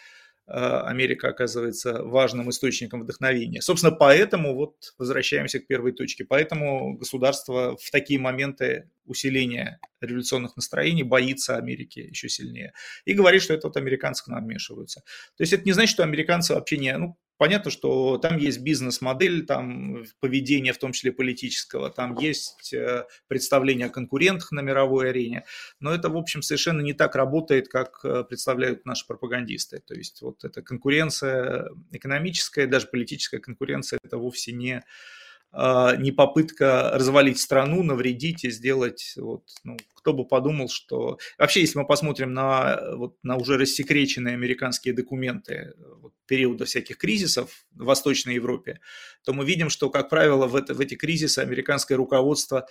[0.49, 3.61] Америка оказывается важным источником вдохновения.
[3.61, 11.03] Собственно, поэтому, вот возвращаемся к первой точке, поэтому государство в такие моменты усиления революционных настроений
[11.03, 12.73] боится Америки еще сильнее.
[13.05, 15.01] И говорит, что это вот американцы к нам вмешиваются.
[15.37, 16.97] То есть это не значит, что американцы вообще не...
[16.97, 23.05] Ну, Понятно, что там есть бизнес-модель, там поведение, в том числе политического, там есть э,
[23.29, 25.45] представление о конкурентах на мировой арене,
[25.79, 29.79] но это, в общем, совершенно не так работает, как э, представляют наши пропагандисты.
[29.79, 34.83] То есть вот эта конкуренция экономическая, даже политическая конкуренция, это вовсе не
[35.53, 41.19] не попытка развалить страну, навредить и сделать, вот, ну, кто бы подумал, что...
[41.39, 47.67] Вообще, если мы посмотрим на, вот, на уже рассекреченные американские документы вот, периода всяких кризисов
[47.73, 48.81] в Восточной Европе,
[49.25, 52.67] то мы видим, что, как правило, в, это, в эти кризисы американское руководство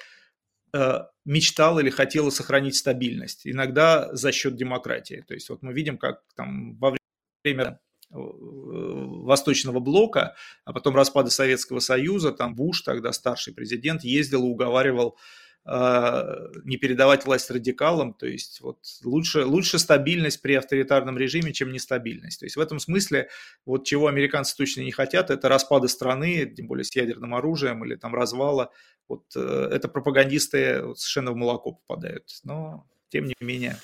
[0.74, 5.24] э, мечтало или хотело сохранить стабильность, иногда за счет демократии.
[5.28, 6.96] То есть вот мы видим, как там во
[7.44, 14.49] время Восточного блока, а потом распада Советского Союза, там Буш, тогда старший президент, ездил и
[14.49, 15.18] уговаривал
[15.66, 16.24] э,
[16.64, 22.39] не передавать власть радикалам, то есть вот лучше, лучше стабильность при авторитарном режиме, чем нестабильность.
[22.39, 23.30] То есть в этом смысле
[23.66, 27.95] вот чего американцы точно не хотят, это распады страны, тем более с ядерным оружием или
[27.95, 28.72] там развала.
[29.10, 32.30] Вот э, это пропагандисты совершенно в молоко попадают.
[32.43, 33.78] Но тем не менее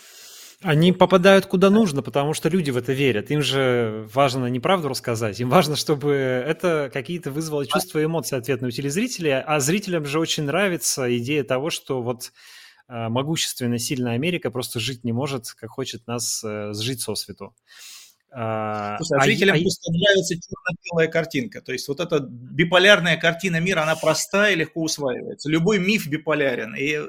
[0.63, 3.29] они попадают куда нужно, потому что люди в это верят.
[3.31, 8.37] Им же важно не правду рассказать, им важно, чтобы это какие-то вызвало чувства и эмоции
[8.37, 12.31] ответные у телезрителей, а зрителям же очень нравится идея того, что вот
[12.87, 17.53] э, могущественная, сильная Америка просто жить не может, как хочет нас э, сжить со свету.
[18.35, 19.61] А, Слушай, а, а зрителям а...
[19.61, 21.61] просто нравится черно-белая картинка.
[21.61, 25.49] То есть вот эта биполярная картина мира, она простая и легко усваивается.
[25.49, 26.75] Любой миф биполярен.
[26.75, 26.99] И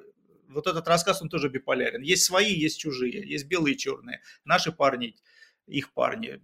[0.49, 2.03] вот этот рассказ, он тоже биполярен.
[2.03, 4.21] Есть свои, есть чужие, есть белые и черные.
[4.45, 5.17] Наши парни,
[5.67, 6.41] их парни.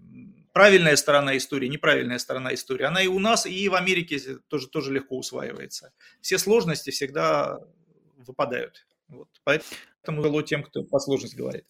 [0.52, 2.84] Правильная сторона истории, неправильная сторона истории.
[2.84, 5.92] Она и у нас, и в Америке тоже, тоже легко усваивается.
[6.20, 7.60] Все сложности всегда
[8.16, 8.86] выпадают.
[9.08, 9.28] Вот.
[9.44, 11.64] Поэтому вело тем, кто по сложности говорит.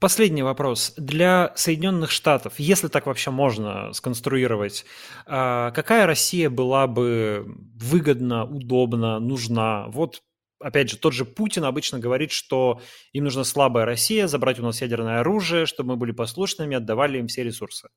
[0.00, 0.94] Последний вопрос.
[0.96, 4.86] Для Соединенных Штатов, если так вообще можно сконструировать,
[5.26, 7.44] а, какая Россия была бы
[7.74, 9.86] выгодна, удобна, нужна?
[9.88, 10.22] Вот
[10.64, 12.80] опять же, тот же Путин обычно говорит, что
[13.12, 17.26] им нужна слабая Россия, забрать у нас ядерное оружие, чтобы мы были послушными, отдавали им
[17.26, 17.90] все ресурсы.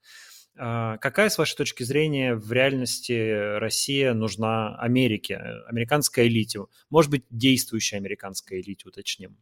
[0.57, 5.37] А, какая, с вашей точки зрения, в реальности Россия нужна Америке,
[5.67, 6.65] американской элите?
[6.89, 9.37] Может быть, действующей американской элите, уточним?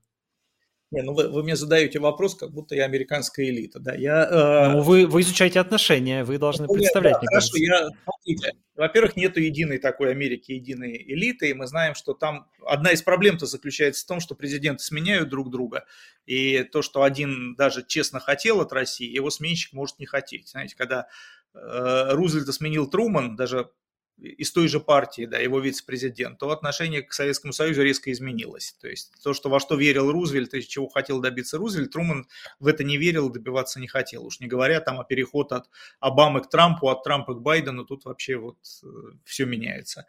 [0.96, 3.94] Не, ну вы, вы мне задаете вопрос, как будто я американская элита, да?
[3.94, 4.72] Я, э...
[4.72, 7.16] Ну, вы, вы изучаете отношения, вы должны ну, представлять.
[7.22, 12.14] Да, хорошо, я, смотрите, во-первых, нету единой такой Америки, единой элиты, и мы знаем, что
[12.14, 15.84] там одна из проблем-то заключается в том, что президенты сменяют друг друга,
[16.26, 20.48] и то, что один даже честно хотел от России, его сменщик может не хотеть.
[20.48, 21.08] Знаете, когда
[21.54, 23.70] э, Рузвельта сменил Труман, даже
[24.18, 28.76] из той же партии, да, его вице-президент, то отношение к Советскому Союзу резко изменилось.
[28.80, 32.28] То есть то, что во что верил Рузвельт и чего хотел добиться Рузвельт, Труман
[32.60, 34.26] в это не верил, добиваться не хотел.
[34.26, 38.06] Уж не говоря там о переход от Обамы к Трампу, от Трампа к Байдену, тут
[38.06, 38.88] вообще вот э,
[39.26, 40.06] все меняется.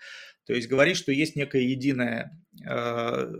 [0.46, 3.34] То есть говорить, что есть некая единая э,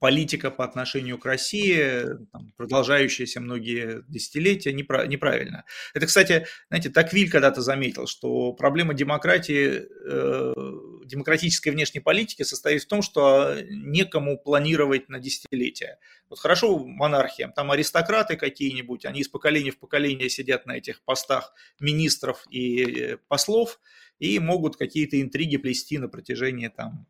[0.00, 5.64] политика по отношению к России, там, продолжающаяся многие десятилетия, неправ, неправильно.
[5.92, 10.54] Это, кстати, знаете, Таквиль когда-то заметил, что проблема демократии, э,
[11.04, 15.98] демократической внешней политики состоит в том, что некому планировать на десятилетия.
[16.30, 21.52] Вот хорошо монархиям, там аристократы какие-нибудь, они из поколения в поколение сидят на этих постах
[21.78, 23.78] министров и э, послов,
[24.18, 27.06] и могут какие-то интриги плести на протяжении там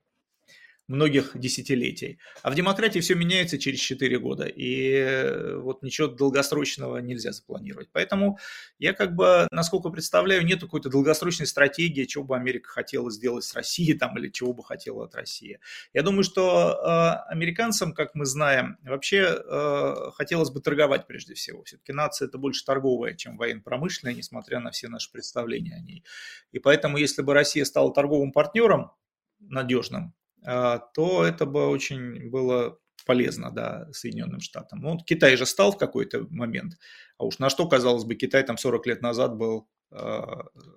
[0.90, 2.18] многих десятилетий.
[2.42, 7.88] А в демократии все меняется через 4 года, и э, вот ничего долгосрочного нельзя запланировать.
[7.92, 8.38] Поэтому
[8.78, 13.54] я как бы, насколько представляю, нет какой-то долгосрочной стратегии, чего бы Америка хотела сделать с
[13.54, 15.60] Россией там, или чего бы хотела от России.
[15.92, 21.62] Я думаю, что э, американцам, как мы знаем, вообще э, хотелось бы торговать прежде всего.
[21.62, 26.04] Все-таки нация это больше торговая, чем военно-промышленная, несмотря на все наши представления о ней.
[26.50, 28.90] И поэтому, если бы Россия стала торговым партнером,
[29.38, 34.80] надежным, то это бы очень было полезно, да, Соединенным Штатам.
[34.80, 36.74] Ну, Китай же стал в какой-то момент,
[37.18, 40.20] а уж на что, казалось бы, Китай там 40 лет назад был э,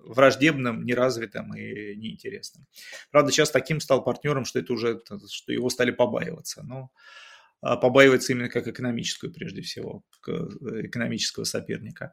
[0.04, 2.66] враждебным, неразвитым и неинтересным.
[3.10, 5.00] Правда, сейчас таким стал партнером, что это уже,
[5.30, 6.62] что его стали побаиваться.
[6.64, 6.90] Но
[7.64, 10.32] а, побаивается именно как экономическую, прежде всего, э,
[10.86, 12.12] экономического соперника.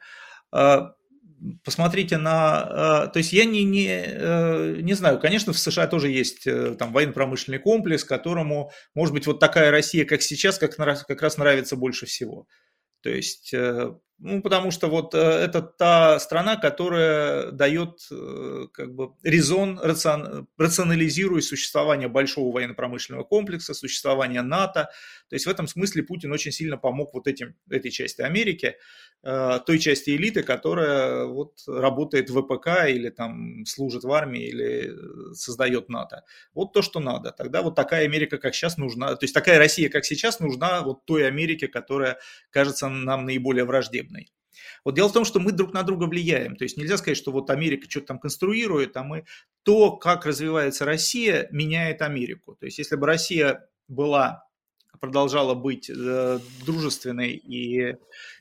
[1.63, 3.07] Посмотрите на...
[3.07, 6.75] Э, то есть я не, не, э, не знаю, конечно, в США тоже есть э,
[6.75, 11.75] там военно-промышленный комплекс, которому, может быть, вот такая Россия, как сейчас, как, как раз нравится
[11.75, 12.47] больше всего.
[13.01, 13.53] То есть
[14.24, 20.47] ну, потому что вот э, это та страна, которая дает э, как бы резон, рацион,
[20.57, 24.89] рационализирует существование большого военно-промышленного комплекса, существование НАТО.
[25.30, 28.76] То есть в этом смысле Путин очень сильно помог вот этим, этой части Америки,
[29.24, 34.93] э, той части элиты, которая вот работает в ВПК или там служит в армии или
[35.34, 36.26] создает НАТО.
[36.53, 37.32] Вот то, что надо.
[37.32, 39.15] Тогда вот такая Америка, как сейчас, нужна.
[39.15, 42.19] То есть такая Россия, как сейчас, нужна вот той Америке, которая
[42.51, 44.32] кажется нам наиболее враждебной враждебной.
[44.84, 46.55] Вот дело в том, что мы друг на друга влияем.
[46.55, 49.26] То есть нельзя сказать, что вот Америка что-то там конструирует, а мы
[49.64, 52.55] то, как развивается Россия, меняет Америку.
[52.59, 54.43] То есть если бы Россия была
[54.99, 57.95] продолжала быть э, дружественной и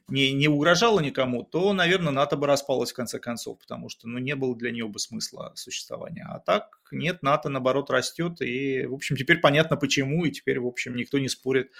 [0.09, 4.19] не, не угрожала никому, то, наверное, НАТО бы распалось в конце концов, потому что ну,
[4.19, 6.27] не было для нее бы смысла существования.
[6.29, 10.67] А так нет, НАТО, наоборот, растет, и, в общем, теперь понятно почему, и теперь, в
[10.67, 11.71] общем, никто не спорит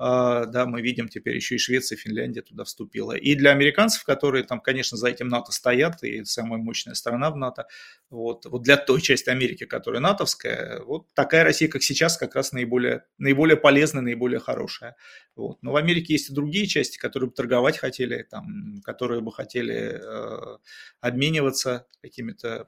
[0.00, 3.12] да, мы видим теперь еще и Швеция, Финляндия туда вступила.
[3.12, 7.36] И для американцев, которые там, конечно, за этим НАТО стоят, и самая мощная страна в
[7.36, 7.66] НАТО,
[8.08, 12.52] вот, вот для той части Америки, которая натовская, вот такая Россия, как сейчас, как раз
[12.52, 14.96] наиболее, наиболее полезная, наиболее хорошая.
[15.36, 15.62] Вот.
[15.62, 20.00] Но в Америке есть и другие части, которые бы торговать хотели, там, которые бы хотели
[20.02, 20.58] э,
[21.02, 22.66] обмениваться какими-то а,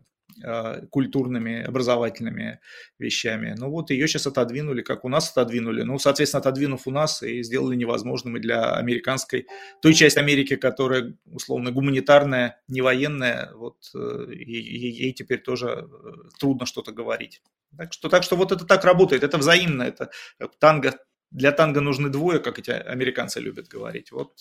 [0.91, 2.61] культурными, образовательными
[2.99, 3.55] вещами.
[3.57, 5.83] Ну вот ее сейчас отодвинули, как у нас отодвинули.
[5.83, 9.47] Ну, соответственно, отодвинув у нас и сделали невозможным и для американской,
[9.81, 16.67] той части Америки, которая условно гуманитарная, не военная, вот э, ей теперь тоже э, трудно
[16.67, 17.43] что-то говорить.
[17.77, 20.11] Так что, так что вот это так работает, это взаимно, это
[20.59, 20.95] танго,
[21.31, 24.13] для танго нужны двое, как эти американцы любят говорить.
[24.13, 24.33] Вот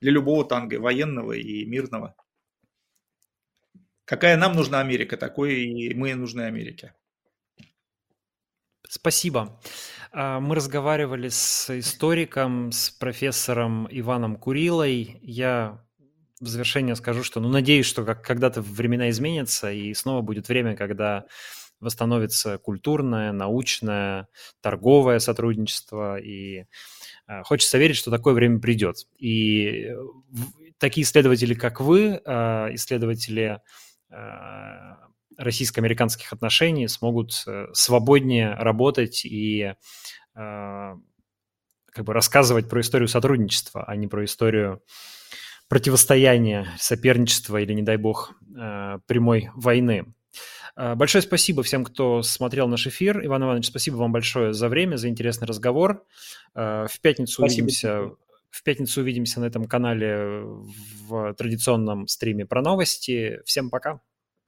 [0.00, 2.14] для любого танго, военного и мирного.
[4.04, 6.94] Какая нам нужна Америка, такой и мы нужны Америке.
[8.88, 9.60] Спасибо.
[10.12, 15.18] А, мы разговаривали с историком, с профессором Иваном Курилой.
[15.22, 15.84] Я
[16.40, 20.76] в завершение скажу, что ну, надеюсь, что как, когда-то времена изменятся, и снова будет время,
[20.76, 21.26] когда
[21.80, 24.28] восстановится культурное, научное,
[24.60, 26.66] торговое сотрудничество, и
[27.26, 29.06] э, хочется верить, что такое время придет.
[29.18, 29.92] И
[30.78, 33.58] такие исследователи, как вы, э, исследователи э,
[35.36, 39.74] российско-американских отношений смогут э, свободнее работать и э,
[40.34, 44.82] как бы рассказывать про историю сотрудничества, а не про историю
[45.68, 50.06] противостояния, соперничества или, не дай бог, э, прямой войны.
[50.76, 53.24] Большое спасибо всем, кто смотрел наш эфир.
[53.24, 56.04] Иван Иванович, спасибо вам большое за время, за интересный разговор.
[56.52, 57.66] В пятницу спасибо.
[57.66, 58.10] увидимся.
[58.54, 60.44] В пятницу увидимся на этом канале
[61.08, 63.40] в традиционном стриме про новости.
[63.44, 64.00] Всем пока.